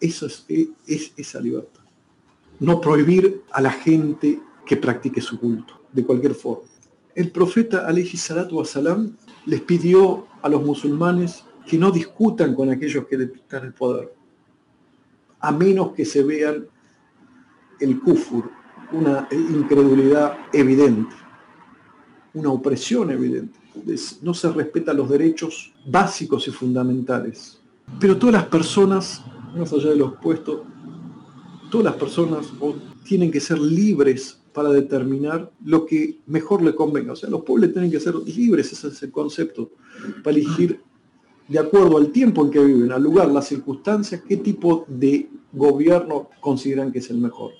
Eso 0.00 0.26
es, 0.26 0.44
eh, 0.48 0.68
es, 0.86 1.12
esa 1.16 1.40
libertad. 1.40 1.75
No 2.60 2.80
prohibir 2.80 3.42
a 3.52 3.60
la 3.60 3.70
gente 3.70 4.40
que 4.64 4.76
practique 4.76 5.20
su 5.20 5.38
culto, 5.38 5.82
de 5.92 6.04
cualquier 6.04 6.34
forma. 6.34 6.64
El 7.14 7.30
profeta 7.30 7.86
alayhi 7.86 8.16
salatu 8.16 8.58
wasalam 8.58 9.16
les 9.46 9.60
pidió 9.60 10.26
a 10.42 10.48
los 10.48 10.62
musulmanes 10.62 11.44
que 11.66 11.78
no 11.78 11.90
discutan 11.90 12.54
con 12.54 12.70
aquellos 12.70 13.06
que 13.06 13.16
están 13.16 13.64
el 13.64 13.72
poder 13.72 14.16
a 15.40 15.52
menos 15.52 15.92
que 15.92 16.04
se 16.04 16.22
vean 16.22 16.66
el 17.78 18.00
kufur, 18.00 18.50
una 18.92 19.28
incredulidad 19.30 20.36
evidente, 20.52 21.14
una 22.34 22.50
opresión 22.50 23.10
evidente. 23.10 23.58
No 24.22 24.34
se 24.34 24.50
respetan 24.50 24.96
los 24.96 25.08
derechos 25.08 25.72
básicos 25.86 26.48
y 26.48 26.50
fundamentales. 26.50 27.60
Pero 28.00 28.16
todas 28.16 28.34
las 28.34 28.46
personas, 28.46 29.22
más 29.56 29.72
allá 29.72 29.90
de 29.90 29.96
los 29.96 30.14
puestos, 30.16 30.62
todas 31.70 31.84
las 31.84 31.94
personas 31.94 32.46
tienen 33.04 33.30
que 33.30 33.40
ser 33.40 33.58
libres 33.58 34.40
para 34.52 34.70
determinar 34.70 35.52
lo 35.64 35.84
que 35.84 36.20
mejor 36.26 36.62
le 36.62 36.74
convenga. 36.74 37.12
O 37.12 37.16
sea, 37.16 37.28
los 37.28 37.42
pueblos 37.42 37.72
tienen 37.72 37.90
que 37.90 38.00
ser 38.00 38.14
libres, 38.14 38.72
ese 38.72 38.88
es 38.88 39.02
el 39.02 39.10
concepto, 39.12 39.72
para 40.24 40.36
elegir 40.36 40.80
de 41.48 41.58
acuerdo 41.58 41.96
al 41.98 42.10
tiempo 42.10 42.44
en 42.44 42.50
que 42.50 42.64
viven, 42.64 42.90
al 42.90 43.02
lugar, 43.02 43.28
las 43.28 43.46
circunstancias, 43.46 44.22
qué 44.26 44.38
tipo 44.38 44.84
de 44.88 45.28
gobierno 45.52 46.30
consideran 46.40 46.90
que 46.90 46.98
es 46.98 47.10
el 47.10 47.18
mejor, 47.18 47.52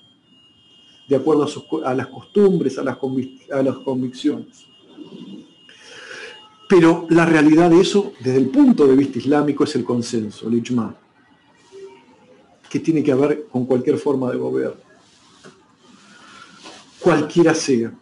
de 1.07 1.15
acuerdo 1.15 1.47
a, 1.85 1.93
las 1.93 2.07
costumbres, 2.07 2.77
a 2.77 2.83
las, 2.83 2.97
convicciones. 2.97 4.65
Pero 6.67 7.07
la 7.09 7.25
realidad 7.25 7.69
de 7.69 7.79
eso, 7.79 8.11
desde 8.19 8.39
el 8.39 8.49
punto 8.49 8.85
de 8.87 8.95
vista 8.95 9.19
islámico, 9.19 9.63
es 9.63 9.75
el 9.75 9.85
consenso, 9.85 10.49
el 10.49 10.55
ijma, 10.55 10.97
que 12.69 12.79
tiene 12.79 13.03
que 13.03 13.13
ver 13.13 13.47
con 13.51 13.65
cualquier 13.65 13.97
forma 13.97 14.31
de 14.31 14.37
gobierno, 14.37 14.81
cualquiera 16.99 17.53
sea. 17.53 17.93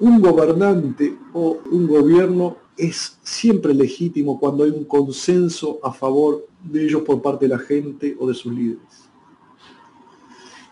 Un 0.00 0.20
gobernante 0.20 1.16
o 1.32 1.60
un 1.70 1.86
gobierno 1.86 2.56
es 2.76 3.18
siempre 3.22 3.72
legítimo 3.72 4.38
cuando 4.38 4.64
hay 4.64 4.70
un 4.70 4.84
consenso 4.84 5.78
a 5.82 5.92
favor 5.92 6.46
de 6.62 6.84
ellos 6.84 7.02
por 7.02 7.22
parte 7.22 7.46
de 7.46 7.56
la 7.56 7.58
gente 7.58 8.16
o 8.18 8.26
de 8.26 8.34
sus 8.34 8.52
líderes. 8.52 8.82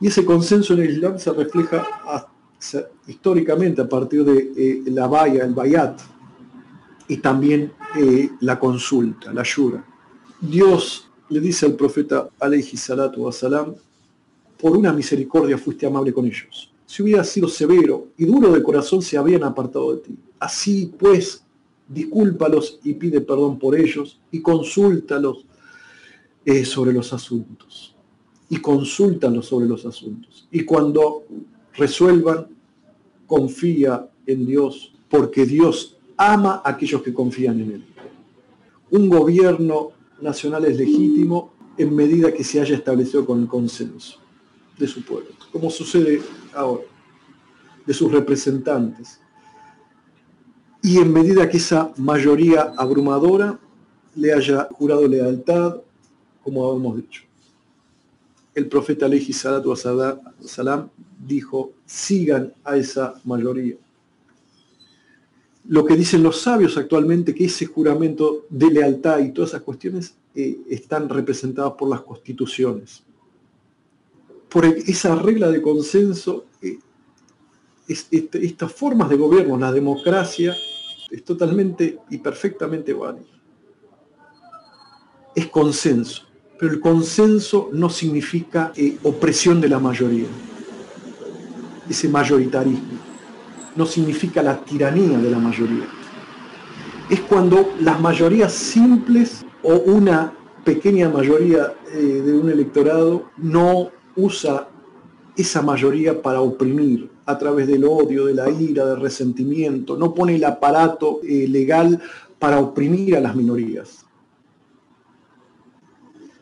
Y 0.00 0.06
ese 0.06 0.24
consenso 0.24 0.74
en 0.74 0.80
el 0.80 0.90
Islam 0.90 1.18
se 1.18 1.32
refleja 1.32 1.86
históricamente 3.06 3.82
a 3.82 3.88
partir 3.88 4.24
de 4.24 4.52
eh, 4.56 4.82
la 4.86 5.06
valla, 5.06 5.44
el 5.44 5.54
bayat, 5.54 6.00
y 7.08 7.18
también 7.18 7.72
eh, 7.98 8.30
la 8.40 8.58
consulta, 8.58 9.32
la 9.32 9.42
yura. 9.42 9.84
Dios 10.40 11.09
le 11.30 11.40
dice 11.40 11.64
al 11.64 11.74
profeta 11.74 12.28
alayhi 12.38 12.76
salatu 12.76 13.22
wasalam, 13.22 13.74
por 14.60 14.76
una 14.76 14.92
misericordia 14.92 15.56
fuiste 15.56 15.86
amable 15.86 16.12
con 16.12 16.26
ellos. 16.26 16.70
Si 16.84 17.02
hubiera 17.02 17.24
sido 17.24 17.48
severo 17.48 18.08
y 18.18 18.24
duro 18.26 18.52
de 18.52 18.62
corazón 18.62 19.00
se 19.00 19.16
habían 19.16 19.44
apartado 19.44 19.94
de 19.94 20.02
ti. 20.02 20.16
Así 20.38 20.92
pues, 20.98 21.42
discúlpalos 21.88 22.80
y 22.82 22.94
pide 22.94 23.20
perdón 23.20 23.58
por 23.58 23.78
ellos 23.78 24.18
y 24.30 24.42
consúltalos 24.42 25.46
eh, 26.44 26.64
sobre 26.64 26.92
los 26.92 27.12
asuntos. 27.12 27.94
Y 28.48 28.56
consúltalos 28.56 29.46
sobre 29.46 29.66
los 29.66 29.86
asuntos. 29.86 30.48
Y 30.50 30.64
cuando 30.64 31.24
resuelvan, 31.74 32.48
confía 33.26 34.08
en 34.26 34.44
Dios, 34.44 34.92
porque 35.08 35.46
Dios 35.46 35.96
ama 36.16 36.60
a 36.64 36.70
aquellos 36.70 37.02
que 37.02 37.14
confían 37.14 37.60
en 37.60 37.70
Él. 37.70 37.84
Un 38.90 39.08
gobierno 39.08 39.92
nacional 40.20 40.64
es 40.64 40.76
legítimo 40.76 41.52
en 41.76 41.94
medida 41.94 42.32
que 42.32 42.44
se 42.44 42.60
haya 42.60 42.76
establecido 42.76 43.24
con 43.24 43.40
el 43.40 43.48
consenso 43.48 44.18
de 44.78 44.86
su 44.86 45.04
pueblo, 45.04 45.30
como 45.52 45.70
sucede 45.70 46.22
ahora, 46.54 46.84
de 47.86 47.94
sus 47.94 48.10
representantes, 48.10 49.20
y 50.82 50.98
en 50.98 51.12
medida 51.12 51.48
que 51.48 51.58
esa 51.58 51.92
mayoría 51.96 52.72
abrumadora 52.76 53.58
le 54.14 54.32
haya 54.32 54.68
jurado 54.72 55.06
lealtad, 55.06 55.76
como 56.42 56.74
hemos 56.74 56.96
dicho. 56.96 57.22
El 58.54 58.68
profeta 58.68 59.06
Aleji 59.06 59.32
Salatu 59.32 59.74
Salam 59.76 60.88
dijo, 61.18 61.72
sigan 61.84 62.52
a 62.64 62.76
esa 62.76 63.14
mayoría. 63.24 63.76
Lo 65.70 65.84
que 65.84 65.94
dicen 65.94 66.24
los 66.24 66.40
sabios 66.40 66.76
actualmente, 66.76 67.32
que 67.32 67.44
ese 67.44 67.64
juramento 67.64 68.44
de 68.50 68.72
lealtad 68.72 69.20
y 69.20 69.30
todas 69.30 69.50
esas 69.50 69.62
cuestiones 69.62 70.16
eh, 70.34 70.58
están 70.68 71.08
representadas 71.08 71.74
por 71.74 71.88
las 71.88 72.00
constituciones. 72.00 73.04
Por 74.48 74.64
esa 74.64 75.14
regla 75.14 75.48
de 75.48 75.62
consenso, 75.62 76.46
eh, 76.60 76.80
este, 77.86 78.44
estas 78.44 78.72
formas 78.72 79.08
de 79.10 79.16
gobierno, 79.16 79.56
la 79.58 79.70
democracia, 79.70 80.56
es 81.08 81.24
totalmente 81.24 82.00
y 82.10 82.18
perfectamente 82.18 82.92
válido. 82.92 83.28
Es 85.36 85.46
consenso, 85.46 86.24
pero 86.58 86.72
el 86.72 86.80
consenso 86.80 87.70
no 87.72 87.90
significa 87.90 88.72
eh, 88.74 88.98
opresión 89.04 89.60
de 89.60 89.68
la 89.68 89.78
mayoría, 89.78 90.26
ese 91.88 92.08
mayoritarismo, 92.08 92.99
no 93.80 93.86
significa 93.86 94.42
la 94.42 94.62
tiranía 94.62 95.16
de 95.16 95.30
la 95.30 95.38
mayoría. 95.38 95.86
Es 97.08 97.20
cuando 97.22 97.72
las 97.80 97.98
mayorías 97.98 98.52
simples 98.52 99.42
o 99.62 99.72
una 99.72 100.34
pequeña 100.62 101.08
mayoría 101.08 101.72
eh, 101.90 101.96
de 101.96 102.38
un 102.38 102.50
electorado 102.50 103.30
no 103.38 103.90
usa 104.16 104.68
esa 105.34 105.62
mayoría 105.62 106.20
para 106.20 106.42
oprimir 106.42 107.10
a 107.24 107.38
través 107.38 107.68
del 107.68 107.86
odio, 107.86 108.26
de 108.26 108.34
la 108.34 108.50
ira, 108.50 108.84
del 108.84 109.00
resentimiento, 109.00 109.96
no 109.96 110.12
pone 110.12 110.36
el 110.36 110.44
aparato 110.44 111.20
eh, 111.22 111.48
legal 111.48 111.98
para 112.38 112.58
oprimir 112.58 113.16
a 113.16 113.20
las 113.20 113.34
minorías. 113.34 114.04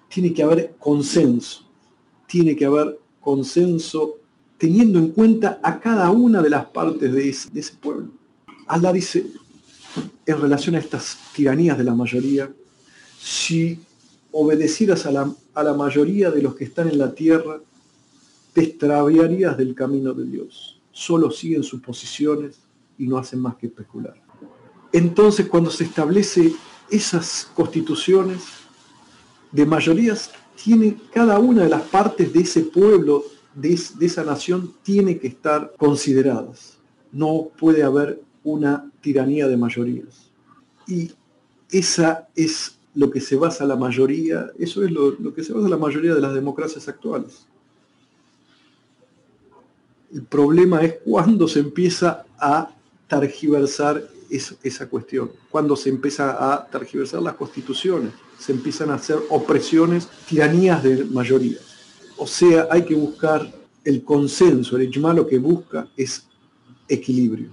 Tiene 0.08 0.32
que 0.34 0.42
haber 0.42 0.74
consenso. 0.80 1.64
tiene 2.26 2.56
que 2.56 2.64
haber 2.64 2.98
consenso 3.20 4.16
teniendo 4.58 4.98
en 4.98 5.12
cuenta 5.12 5.60
a 5.62 5.78
cada 5.80 6.10
una 6.10 6.42
de 6.42 6.50
las 6.50 6.66
partes 6.66 7.12
de 7.12 7.28
ese, 7.28 7.72
pueblo. 7.80 8.10
Allah 8.66 8.92
dice, 8.92 9.26
en 10.26 10.40
relación 10.40 10.74
a 10.74 10.78
estas 10.78 11.16
tiranías 11.34 11.78
de 11.78 11.84
la 11.84 11.94
mayoría, 11.94 12.50
si 13.18 13.80
obedecieras 14.32 15.06
a 15.06 15.12
la, 15.12 15.32
a 15.54 15.62
la 15.62 15.74
mayoría 15.74 16.30
de 16.30 16.42
los 16.42 16.54
que 16.54 16.64
están 16.64 16.88
en 16.88 16.98
la 16.98 17.14
tierra, 17.14 17.60
te 18.52 18.62
extraviarías 18.62 19.56
del 19.56 19.74
camino 19.74 20.12
de 20.12 20.24
Dios. 20.24 20.80
Solo 20.90 21.30
siguen 21.30 21.62
sus 21.62 21.80
posiciones 21.80 22.58
y 22.98 23.06
no 23.06 23.16
hacen 23.16 23.40
más 23.40 23.56
que 23.56 23.68
especular. 23.68 24.20
Entonces, 24.92 25.46
cuando 25.46 25.70
se 25.70 25.84
establece 25.84 26.52
esas 26.90 27.48
constituciones 27.54 28.42
de 29.52 29.64
mayorías, 29.64 30.30
tiene 30.62 30.96
cada 31.12 31.38
una 31.38 31.62
de 31.62 31.68
las 31.68 31.82
partes 31.82 32.32
de 32.32 32.40
ese 32.40 32.62
pueblo, 32.62 33.24
de, 33.54 33.72
esa 33.72 34.24
nación, 34.24 34.74
tiene 34.82 35.18
que 35.18 35.28
estar 35.28 35.72
consideradas. 35.76 36.78
No 37.12 37.50
puede 37.58 37.82
haber 37.82 38.22
una 38.44 38.90
tiranía 39.00 39.48
de 39.48 39.56
mayorías. 39.56 40.30
Y 40.86 41.12
esa 41.70 42.28
es 42.34 42.78
lo 42.94 43.10
que 43.10 43.20
se 43.20 43.36
basa 43.36 43.64
la 43.64 43.76
mayoría, 43.76 44.50
eso 44.58 44.84
es 44.84 44.90
lo, 44.90 45.12
lo, 45.12 45.34
que 45.34 45.44
se 45.44 45.52
basa 45.52 45.68
la 45.68 45.76
mayoría 45.76 46.14
de 46.14 46.20
las 46.20 46.34
democracias 46.34 46.88
actuales. 46.88 47.46
El 50.12 50.22
problema 50.22 50.82
es 50.82 50.96
cuando 51.04 51.46
se 51.46 51.60
empieza 51.60 52.24
a 52.38 52.74
targiversar 53.06 54.08
es, 54.30 54.54
esa 54.62 54.88
cuestión, 54.88 55.30
cuando 55.50 55.76
se 55.76 55.88
empieza 55.90 56.52
a 56.52 56.66
targiversar 56.66 57.22
las 57.22 57.34
constituciones, 57.34 58.12
se 58.38 58.52
empiezan 58.52 58.90
a 58.90 58.94
hacer 58.94 59.18
opresiones, 59.30 60.08
tiranías 60.28 60.82
de 60.82 61.04
mayoría. 61.04 61.58
O 62.18 62.26
sea, 62.26 62.68
hay 62.70 62.84
que 62.84 62.94
buscar 62.94 63.50
el 63.84 64.02
consenso, 64.02 64.76
el 64.76 64.88
ijma 64.88 65.14
lo 65.14 65.26
que 65.26 65.38
busca 65.38 65.88
es 65.96 66.26
equilibrio. 66.88 67.50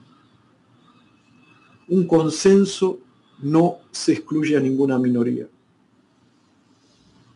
Un 1.88 2.08
consenso 2.08 3.00
no 3.42 3.78
se 3.92 4.14
excluye 4.14 4.58
a 4.58 4.60
ninguna 4.60 4.98
minoría, 4.98 5.48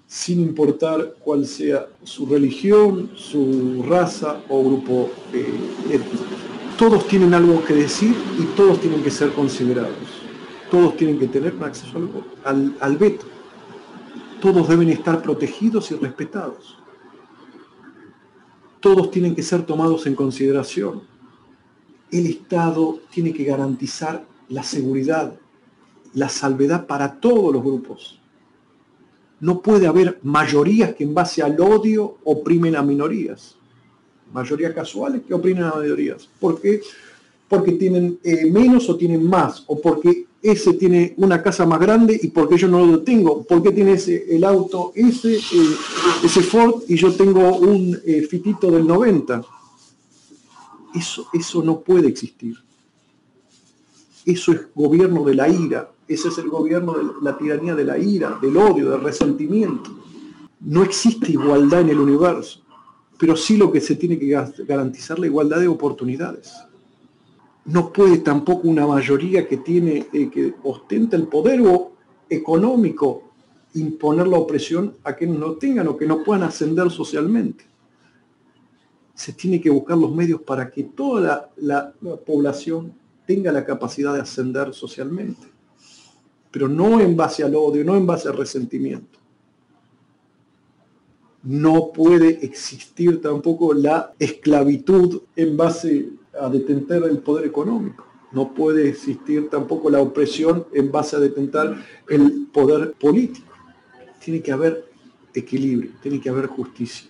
sin 0.07 0.39
importar 0.39 1.15
cuál 1.19 1.45
sea 1.45 1.87
su 2.03 2.25
religión, 2.25 3.11
su 3.15 3.83
raza 3.87 4.41
o 4.49 4.63
grupo 4.63 5.11
eh, 5.33 5.53
étnico 5.91 6.39
todos 6.79 7.05
tienen 7.09 7.33
algo 7.33 7.61
que 7.65 7.73
decir 7.73 8.15
y 8.39 8.43
todos 8.55 8.79
tienen 8.79 9.03
que 9.03 9.11
ser 9.11 9.33
considerados. 9.33 9.97
Todos 10.71 10.95
tienen 10.95 11.19
que 11.19 11.27
tener 11.27 11.53
acceso 11.61 11.97
al, 12.45 12.73
al, 12.79 12.97
veto. 12.97 13.25
Todos 14.39 14.69
deben 14.69 14.87
estar 14.87 15.21
protegidos 15.21 15.91
y 15.91 15.95
respetados. 15.95 16.77
Todos 18.79 19.11
tienen 19.11 19.35
que 19.35 19.43
ser 19.43 19.65
tomados 19.65 20.07
en 20.07 20.15
consideración. 20.15 21.03
El 22.11 22.25
Estado 22.25 22.99
tiene 23.11 23.33
que 23.33 23.43
garantizar 23.43 24.25
la 24.47 24.63
seguridad, 24.63 25.35
la 26.13 26.29
salvedad 26.29 26.87
para 26.87 27.19
todos 27.19 27.53
los 27.53 27.63
grupos. 27.63 28.19
No 29.39 29.61
puede 29.61 29.87
haber 29.87 30.19
mayorías 30.23 30.95
que 30.95 31.03
en 31.03 31.13
base 31.13 31.41
al 31.41 31.59
odio 31.59 32.17
oprimen 32.23 32.75
a 32.75 32.81
minorías 32.81 33.59
mayorías 34.33 34.73
casuales 34.73 35.21
que 35.27 35.33
oprimen 35.33 35.63
a 35.63 35.75
mayorías. 35.75 36.27
¿Por 36.39 36.61
qué? 36.61 36.81
Porque 37.47 37.73
tienen 37.73 38.19
eh, 38.23 38.49
menos 38.49 38.89
o 38.89 38.95
tienen 38.95 39.27
más, 39.27 39.63
o 39.67 39.79
porque 39.79 40.25
ese 40.41 40.73
tiene 40.73 41.13
una 41.17 41.41
casa 41.41 41.65
más 41.65 41.79
grande 41.79 42.19
y 42.21 42.29
porque 42.29 42.57
yo 42.57 42.67
no 42.67 42.85
lo 42.85 43.01
tengo. 43.01 43.43
¿Por 43.43 43.61
qué 43.61 43.71
tiene 43.71 43.93
ese, 43.93 44.35
el 44.35 44.43
auto 44.43 44.91
ese, 44.95 45.35
eh, 45.35 45.75
ese 46.23 46.41
Ford 46.41 46.83
y 46.87 46.95
yo 46.95 47.13
tengo 47.13 47.57
un 47.57 47.99
eh, 48.05 48.21
fitito 48.29 48.71
del 48.71 48.87
90? 48.87 49.41
Eso, 50.95 51.27
eso 51.33 51.63
no 51.63 51.81
puede 51.81 52.07
existir. 52.07 52.55
Eso 54.25 54.51
es 54.51 54.61
gobierno 54.73 55.23
de 55.23 55.35
la 55.35 55.49
ira. 55.49 55.91
Ese 56.07 56.29
es 56.29 56.37
el 56.37 56.49
gobierno 56.49 56.93
de 56.93 57.03
la 57.21 57.37
tiranía 57.37 57.75
de 57.75 57.83
la 57.83 57.97
ira, 57.97 58.39
del 58.41 58.57
odio, 58.57 58.91
del 58.91 59.01
resentimiento. 59.01 59.91
No 60.61 60.83
existe 60.83 61.31
igualdad 61.31 61.81
en 61.81 61.89
el 61.89 61.99
universo 61.99 62.61
pero 63.19 63.35
sí 63.35 63.57
lo 63.57 63.69
que 63.69 63.81
se 63.81 63.97
tiene 63.97 64.17
que 64.17 64.29
garantizar 64.65 65.19
la 65.19 65.27
igualdad 65.27 65.59
de 65.59 65.67
oportunidades. 65.67 66.53
No 67.69 67.93
puede 67.93 68.17
tampoco 68.19 68.67
una 68.67 68.87
mayoría 68.87 69.47
que 69.47 69.57
tiene, 69.57 70.07
eh, 70.11 70.29
que 70.29 70.55
ostenta 70.63 71.15
el 71.15 71.27
poder 71.27 71.61
económico 72.29 73.23
imponer 73.75 74.27
la 74.27 74.37
opresión 74.37 74.95
a 75.03 75.13
quienes 75.13 75.37
no 75.37 75.53
tengan 75.53 75.87
o 75.87 75.95
que 75.95 76.07
no 76.07 76.23
puedan 76.23 76.43
ascender 76.43 76.89
socialmente. 76.89 77.65
Se 79.13 79.33
tiene 79.33 79.61
que 79.61 79.69
buscar 79.69 79.97
los 79.97 80.11
medios 80.11 80.41
para 80.41 80.71
que 80.71 80.83
toda 80.83 81.51
la, 81.57 81.93
la 82.01 82.15
población 82.17 82.93
tenga 83.27 83.51
la 83.51 83.63
capacidad 83.63 84.15
de 84.15 84.21
ascender 84.21 84.73
socialmente, 84.73 85.45
pero 86.49 86.67
no 86.67 86.99
en 86.99 87.15
base 87.15 87.43
al 87.43 87.53
odio, 87.53 87.83
no 87.83 87.95
en 87.95 88.07
base 88.07 88.27
al 88.27 88.37
resentimiento 88.37 89.19
no 91.43 91.91
puede 91.93 92.45
existir 92.45 93.21
tampoco 93.21 93.73
la 93.73 94.13
esclavitud 94.19 95.21
en 95.35 95.55
base 95.55 96.09
a 96.39 96.49
detentar 96.49 97.03
el 97.03 97.19
poder 97.19 97.45
económico. 97.45 98.05
No 98.31 98.53
puede 98.53 98.87
existir 98.89 99.49
tampoco 99.49 99.89
la 99.89 100.01
opresión 100.01 100.65
en 100.73 100.91
base 100.91 101.15
a 101.15 101.19
detentar 101.19 101.83
el 102.07 102.47
poder 102.51 102.93
político. 102.93 103.47
Tiene 104.23 104.41
que 104.41 104.51
haber 104.51 104.85
equilibrio, 105.33 105.91
tiene 106.01 106.19
que 106.19 106.29
haber 106.29 106.47
justicia. 106.47 107.09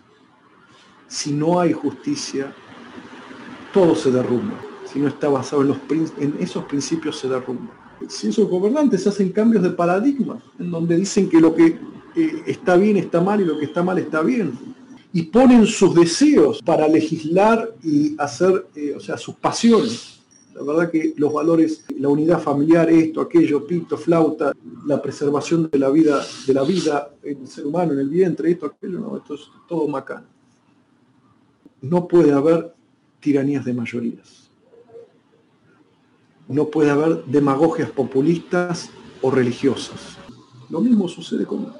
Si 1.07 1.31
no 1.31 1.59
hay 1.59 1.73
justicia, 1.73 2.53
todo 3.73 3.95
se 3.95 4.11
derrumba. 4.11 4.59
Si 4.85 4.99
no 4.99 5.07
está 5.07 5.27
basado 5.29 5.61
en, 5.61 5.69
los, 5.69 5.77
en 6.17 6.35
esos 6.39 6.63
principios, 6.65 7.19
se 7.19 7.27
derrumba. 7.27 7.71
Si 8.07 8.29
esos 8.29 8.47
gobernantes 8.47 9.05
hacen 9.07 9.31
cambios 9.31 9.61
de 9.61 9.71
paradigma, 9.71 10.41
en 10.57 10.71
donde 10.71 10.95
dicen 10.95 11.29
que 11.29 11.41
lo 11.41 11.53
que 11.53 11.77
está 12.45 12.77
bien 12.77 12.97
está 12.97 13.21
mal 13.21 13.41
y 13.41 13.45
lo 13.45 13.57
que 13.59 13.65
está 13.65 13.83
mal 13.83 13.97
está 13.97 14.21
bien. 14.21 14.53
Y 15.11 15.23
ponen 15.23 15.65
sus 15.65 15.95
deseos 15.95 16.61
para 16.61 16.87
legislar 16.87 17.73
y 17.83 18.15
hacer, 18.19 18.67
eh, 18.75 18.93
o 18.95 18.99
sea, 18.99 19.17
sus 19.17 19.35
pasiones. 19.35 20.19
La 20.53 20.63
verdad 20.63 20.91
que 20.91 21.13
los 21.17 21.31
valores, 21.33 21.85
la 21.97 22.09
unidad 22.09 22.41
familiar, 22.41 22.89
esto, 22.89 23.21
aquello, 23.21 23.65
pito, 23.65 23.97
flauta, 23.97 24.51
la 24.85 25.01
preservación 25.01 25.69
de 25.71 25.79
la 25.79 25.89
vida, 25.89 26.21
de 26.45 26.53
la 26.53 26.63
vida 26.63 27.11
en 27.23 27.41
el 27.41 27.47
ser 27.47 27.65
humano, 27.65 27.93
en 27.93 27.99
el 27.99 28.09
vientre, 28.09 28.51
esto, 28.51 28.65
aquello, 28.65 28.99
no, 28.99 29.17
esto 29.17 29.35
es 29.35 29.41
todo 29.67 29.87
macano. 29.87 30.27
No 31.81 32.07
puede 32.07 32.33
haber 32.33 32.73
tiranías 33.19 33.65
de 33.65 33.73
mayorías. 33.73 34.49
No 36.47 36.67
puede 36.67 36.89
haber 36.89 37.23
demagogias 37.25 37.89
populistas 37.91 38.89
o 39.21 39.31
religiosas. 39.31 40.17
Lo 40.69 40.81
mismo 40.81 41.07
sucede 41.07 41.45
con 41.45 41.73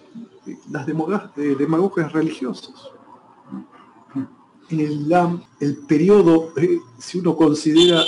las 0.71 0.85
demagogias 0.85 2.11
religiosas. 2.13 2.91
En 4.69 4.79
el 4.79 4.91
Islam, 4.91 5.41
el 5.59 5.77
periodo, 5.77 6.53
eh, 6.57 6.79
si 6.99 7.19
uno 7.19 7.35
considera, 7.35 8.03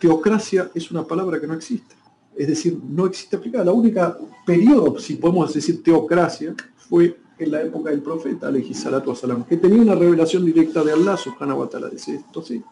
teocracia 0.00 0.70
es 0.74 0.90
una 0.90 1.04
palabra 1.04 1.40
que 1.40 1.46
no 1.46 1.54
existe. 1.54 1.94
Es 2.34 2.48
decir, 2.48 2.78
no 2.88 3.06
existe 3.06 3.36
aplicada. 3.36 3.64
La 3.64 3.72
única 3.72 4.16
periodo, 4.44 4.98
si 4.98 5.16
podemos 5.16 5.52
decir 5.52 5.82
teocracia, 5.82 6.54
fue 6.76 7.18
en 7.38 7.50
la 7.50 7.62
época 7.62 7.90
del 7.90 8.00
profeta, 8.00 8.50
salatu 8.72 9.14
salam, 9.14 9.44
que 9.44 9.58
tenía 9.58 9.82
una 9.82 9.94
revelación 9.94 10.44
directa 10.44 10.82
de 10.82 10.92
Allah, 10.92 11.16
subhanahu 11.16 11.60
wa 11.60 11.68
ta'ala, 11.68 11.88
dice 11.88 12.14
esto, 12.16 12.42
sí. 12.42 12.62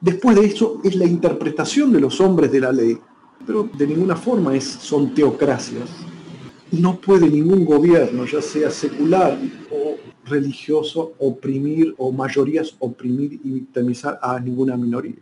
Después 0.00 0.36
de 0.36 0.46
eso 0.46 0.80
es 0.82 0.96
la 0.96 1.04
interpretación 1.04 1.92
de 1.92 2.00
los 2.00 2.20
hombres 2.20 2.50
de 2.50 2.60
la 2.60 2.72
ley, 2.72 2.98
pero 3.46 3.68
de 3.72 3.86
ninguna 3.86 4.16
forma 4.16 4.56
es, 4.56 4.64
son 4.64 5.14
teocracias 5.14 5.88
no 6.72 6.96
puede 6.96 7.28
ningún 7.28 7.64
gobierno, 7.64 8.24
ya 8.26 8.42
sea 8.42 8.70
secular 8.70 9.38
o 9.70 9.96
religioso, 10.28 11.14
oprimir 11.18 11.94
o 11.98 12.12
mayorías 12.12 12.74
oprimir 12.78 13.40
y 13.44 13.50
victimizar 13.50 14.18
a 14.22 14.38
ninguna 14.38 14.76
minoría. 14.76 15.16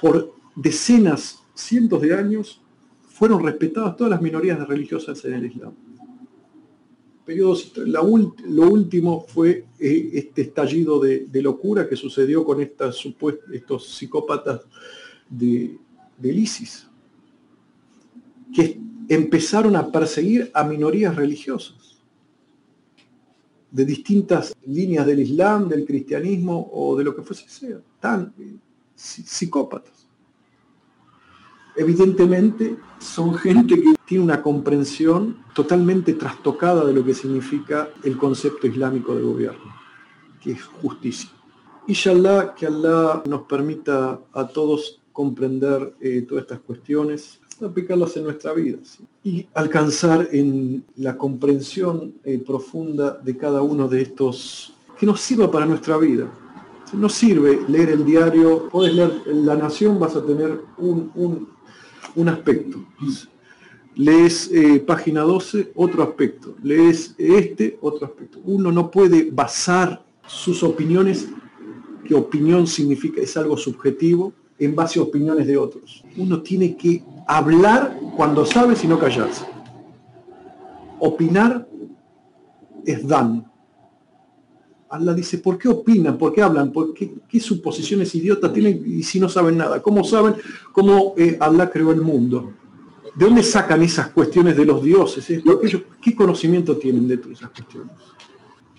Por 0.00 0.34
decenas, 0.54 1.42
cientos 1.54 2.00
de 2.02 2.14
años, 2.14 2.60
fueron 3.08 3.44
respetadas 3.44 3.96
todas 3.96 4.10
las 4.10 4.22
minorías 4.22 4.66
religiosas 4.66 5.24
en 5.24 5.34
el 5.34 5.46
Islam. 5.46 5.72
lo 7.26 8.68
último 8.70 9.26
fue 9.26 9.66
eh, 9.78 10.10
este 10.14 10.42
estallido 10.42 11.00
de, 11.00 11.42
locura 11.42 11.88
que 11.88 11.96
sucedió 11.96 12.44
con 12.44 12.60
estas, 12.60 12.96
estos 13.52 13.88
psicópatas 13.88 14.60
de, 15.28 15.76
del 16.16 16.38
ISIS, 16.38 16.86
que 18.54 18.80
empezaron 19.08 19.74
a 19.76 19.90
perseguir 19.90 20.50
a 20.54 20.64
minorías 20.64 21.16
religiosas 21.16 21.87
de 23.70 23.84
distintas 23.84 24.56
líneas 24.66 25.06
del 25.06 25.20
Islam, 25.20 25.68
del 25.68 25.84
cristianismo 25.84 26.70
o 26.72 26.96
de 26.96 27.04
lo 27.04 27.14
que 27.14 27.22
fuese 27.22 27.48
sea, 27.48 27.78
tan 28.00 28.32
eh, 28.38 28.56
psicópatas. 28.94 30.06
evidentemente 31.76 32.76
son 32.98 33.34
gente 33.34 33.76
que 33.76 33.94
tiene 34.04 34.24
una 34.24 34.42
comprensión 34.42 35.44
totalmente 35.54 36.14
trastocada 36.14 36.84
de 36.84 36.92
lo 36.92 37.04
que 37.04 37.14
significa 37.14 37.90
el 38.02 38.16
concepto 38.16 38.66
islámico 38.66 39.14
de 39.14 39.22
gobierno, 39.22 39.74
que 40.40 40.52
es 40.52 40.64
justicia. 40.64 41.30
Inshallah, 41.86 42.54
que 42.54 42.66
Allah 42.66 43.22
nos 43.26 43.42
permita 43.42 44.20
a 44.32 44.48
todos 44.48 44.97
comprender 45.18 45.94
eh, 46.00 46.24
todas 46.28 46.42
estas 46.42 46.60
cuestiones, 46.60 47.40
aplicarlas 47.60 48.16
en 48.16 48.22
nuestra 48.22 48.52
vida 48.52 48.78
y 49.24 49.48
alcanzar 49.52 50.28
en 50.30 50.84
la 50.94 51.18
comprensión 51.18 52.14
eh, 52.22 52.38
profunda 52.38 53.18
de 53.20 53.36
cada 53.36 53.60
uno 53.62 53.88
de 53.88 54.02
estos 54.02 54.74
que 54.96 55.06
nos 55.06 55.20
sirva 55.20 55.50
para 55.50 55.66
nuestra 55.66 55.98
vida. 55.98 56.30
No 56.92 57.08
sirve 57.08 57.62
leer 57.66 57.88
el 57.88 58.04
diario, 58.04 58.68
puedes 58.68 58.94
leer 58.94 59.10
La 59.26 59.56
Nación, 59.56 59.98
vas 59.98 60.14
a 60.14 60.24
tener 60.24 60.60
un, 60.76 61.48
aspecto. 62.28 62.78
Lees 63.96 64.52
eh, 64.52 64.78
página 64.78 65.22
12, 65.22 65.72
otro 65.74 66.04
aspecto. 66.04 66.54
Lees 66.62 67.16
este, 67.18 67.76
otro 67.80 68.06
aspecto. 68.06 68.38
Uno 68.44 68.70
no 68.70 68.88
puede 68.88 69.32
basar 69.32 70.00
sus 70.28 70.62
opiniones, 70.62 71.28
que 72.04 72.14
opinión 72.14 72.68
significa, 72.68 73.20
es 73.20 73.36
algo 73.36 73.56
subjetivo, 73.56 74.32
en 74.58 74.74
base 74.74 74.98
a 74.98 75.02
opiniones 75.02 75.46
de 75.46 75.56
otros. 75.56 76.04
Uno 76.16 76.42
tiene 76.42 76.76
que 76.76 77.02
hablar 77.26 77.98
cuando 78.16 78.44
sabe 78.44 78.74
y 78.82 78.86
no 78.86 78.98
callarse. 78.98 79.44
Opinar 80.98 81.68
es 82.84 83.06
dan, 83.06 83.48
Allah 84.90 85.12
dice, 85.12 85.38
¿por 85.38 85.58
qué 85.58 85.68
opinan? 85.68 86.16
¿Por 86.16 86.32
qué 86.32 86.42
hablan? 86.42 86.72
¿Por 86.72 86.94
qué, 86.94 87.40
suposiciones 87.40 88.14
idiotas 88.14 88.52
tienen 88.52 88.82
y 88.86 89.02
si 89.02 89.20
no 89.20 89.28
saben 89.28 89.58
nada? 89.58 89.82
¿Cómo 89.82 90.02
saben 90.02 90.36
cómo 90.72 91.14
eh, 91.16 91.36
Allah 91.40 91.70
creó 91.70 91.92
el 91.92 92.00
mundo? 92.00 92.54
¿De 93.14 93.24
dónde 93.26 93.42
sacan 93.42 93.82
esas 93.82 94.08
cuestiones 94.08 94.56
de 94.56 94.64
los 94.64 94.82
dioses? 94.82 95.28
Eh? 95.30 95.42
¿Qué 96.00 96.14
conocimiento 96.14 96.76
tienen 96.76 97.06
de 97.06 97.18
todas 97.18 97.38
esas 97.38 97.50
cuestiones? 97.50 97.92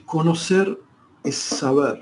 Conocer 0.06 0.80
es 1.24 1.36
saber 1.36 2.00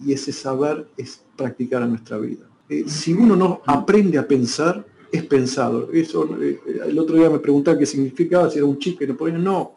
y 0.00 0.12
ese 0.12 0.32
saber 0.32 0.88
es 0.96 1.22
practicar 1.36 1.82
en 1.82 1.90
nuestra 1.90 2.18
vida. 2.18 2.46
Eh, 2.68 2.84
si 2.86 3.12
uno 3.12 3.36
no 3.36 3.60
aprende 3.66 4.18
a 4.18 4.26
pensar, 4.26 4.86
es 5.12 5.24
pensado. 5.24 5.90
Eso, 5.92 6.28
el 6.36 6.98
otro 6.98 7.16
día 7.16 7.30
me 7.30 7.38
preguntaba 7.38 7.78
qué 7.78 7.86
significaba, 7.86 8.50
si 8.50 8.58
era 8.58 8.66
un 8.66 8.78
chip 8.78 8.98
que 8.98 9.06
no 9.06 9.16
podía. 9.16 9.38
No, 9.38 9.76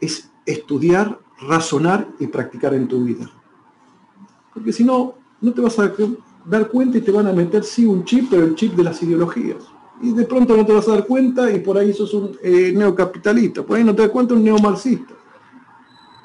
es 0.00 0.30
estudiar 0.44 1.18
razonar 1.40 2.08
y 2.18 2.26
practicar 2.26 2.74
en 2.74 2.86
tu 2.86 3.04
vida. 3.04 3.30
Porque 4.54 4.72
si 4.72 4.84
no, 4.84 5.14
no 5.40 5.52
te 5.52 5.60
vas 5.60 5.78
a 5.78 5.92
dar 6.44 6.68
cuenta 6.68 6.98
y 6.98 7.00
te 7.00 7.10
van 7.10 7.26
a 7.26 7.32
meter 7.32 7.64
sí 7.64 7.84
un 7.84 8.04
chip, 8.04 8.28
pero 8.30 8.44
el 8.44 8.54
chip 8.54 8.74
de 8.74 8.84
las 8.84 9.02
ideologías. 9.02 9.64
Y 10.00 10.12
de 10.12 10.24
pronto 10.24 10.56
no 10.56 10.64
te 10.64 10.72
vas 10.72 10.86
a 10.88 10.92
dar 10.92 11.06
cuenta 11.06 11.50
y 11.50 11.58
por 11.60 11.76
ahí 11.76 11.92
sos 11.92 12.12
un 12.14 12.36
eh, 12.42 12.72
neocapitalista, 12.74 13.62
por 13.62 13.76
ahí 13.76 13.84
no 13.84 13.94
te 13.94 14.02
das 14.02 14.10
cuenta 14.10 14.34
un 14.34 14.44
neomarxista. 14.44 15.14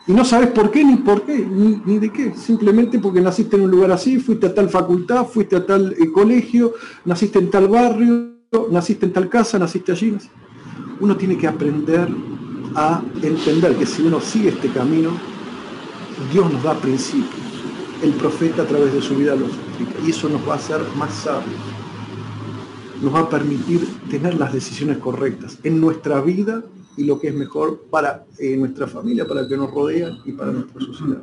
Y 0.07 0.13
no 0.13 0.25
sabes 0.25 0.49
por 0.49 0.71
qué 0.71 0.83
ni 0.83 0.97
por 0.97 1.23
qué, 1.23 1.37
ni, 1.37 1.99
de 1.99 2.11
qué. 2.11 2.33
Simplemente 2.35 2.97
porque 2.99 3.21
naciste 3.21 3.55
en 3.55 3.63
un 3.63 3.71
lugar 3.71 3.91
así, 3.91 4.17
fuiste 4.19 4.47
a 4.47 4.53
tal 4.53 4.69
facultad, 4.69 5.27
fuiste 5.27 5.55
a 5.55 5.65
tal 5.65 5.93
eh, 5.93 6.11
colegio, 6.11 6.73
naciste 7.05 7.37
en 7.37 7.51
tal 7.51 7.67
barrio, 7.67 8.31
naciste 8.71 9.05
en 9.05 9.13
tal 9.13 9.29
casa, 9.29 9.59
naciste 9.59 9.91
allí. 9.91 10.17
Uno 10.99 11.15
tiene 11.15 11.37
que 11.37 11.47
aprender 11.47 12.07
a 12.75 13.03
entender 13.21 13.75
que 13.75 13.85
si 13.85 14.01
uno 14.01 14.19
sigue 14.19 14.49
este 14.49 14.69
camino, 14.69 15.11
Dios 16.31 16.51
nos 16.51 16.63
da 16.63 16.73
principios. 16.73 17.29
El 18.01 18.13
profeta 18.13 18.63
a 18.63 18.65
través 18.65 18.93
de 18.93 19.01
su 19.01 19.15
vida 19.15 19.35
los 19.35 19.49
explica. 19.49 19.93
Y 20.05 20.09
eso 20.09 20.29
nos 20.29 20.47
va 20.47 20.53
a 20.53 20.57
hacer 20.57 20.81
más 20.97 21.13
sabios. 21.13 21.61
Nos 23.03 23.13
va 23.13 23.19
a 23.21 23.29
permitir 23.29 23.87
tener 24.09 24.35
las 24.35 24.51
decisiones 24.51 24.97
correctas 24.97 25.59
en 25.63 25.79
nuestra 25.79 26.21
vida 26.21 26.63
y 26.97 27.03
lo 27.03 27.19
que 27.19 27.29
es 27.29 27.33
mejor 27.33 27.85
para 27.89 28.25
eh, 28.37 28.57
nuestra 28.57 28.87
familia, 28.87 29.27
para 29.27 29.41
el 29.41 29.47
que 29.47 29.57
nos 29.57 29.71
rodea 29.71 30.11
y 30.25 30.31
para 30.33 30.51
nuestra 30.51 30.81
sociedad. 30.81 31.21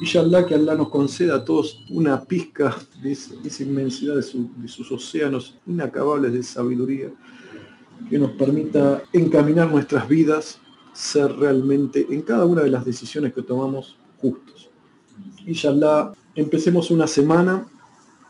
Y 0.00 0.18
Allah 0.18 0.44
que 0.44 0.56
Allah 0.56 0.74
nos 0.74 0.88
conceda 0.88 1.36
a 1.36 1.44
todos 1.44 1.84
una 1.88 2.24
pizca 2.24 2.76
de 3.00 3.12
esa, 3.12 3.62
inmensidad 3.62 4.16
de, 4.16 4.68
sus 4.68 4.90
océanos 4.90 5.56
inacabables 5.64 6.32
de 6.32 6.42
sabiduría 6.42 7.08
que 8.10 8.18
nos 8.18 8.32
permita 8.32 9.00
encaminar 9.12 9.70
nuestras 9.70 10.08
vidas, 10.08 10.58
ser 10.92 11.32
realmente 11.36 12.04
en 12.10 12.22
cada 12.22 12.46
una 12.46 12.62
de 12.62 12.70
las 12.70 12.84
decisiones 12.84 13.32
que 13.32 13.42
tomamos 13.42 13.96
justos. 14.18 14.70
Inshallah, 15.46 16.12
empecemos 16.34 16.90
una 16.90 17.06
semana 17.06 17.64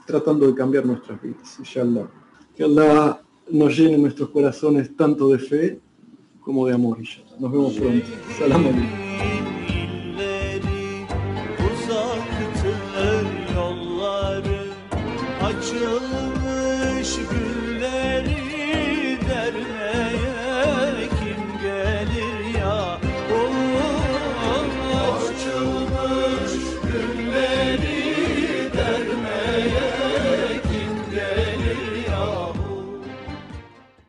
tratando 0.07 0.47
de 0.47 0.55
cambiar 0.55 0.85
nuestras 0.85 1.23
vidas. 1.23 1.57
Inshallah. 1.59 2.07
Que 2.55 2.65
Allah 2.65 3.23
nos 3.51 3.75
llene 3.75 3.97
nuestros 3.97 4.29
corazones 4.29 4.95
tanto 4.95 5.31
de 5.31 5.39
fe 5.39 5.81
como 6.43 6.67
de 6.67 6.75
amor. 6.75 6.99
Nos 7.39 7.51
vemos 7.51 7.75
pronto. 7.75 8.07
Salam. 8.39 9.42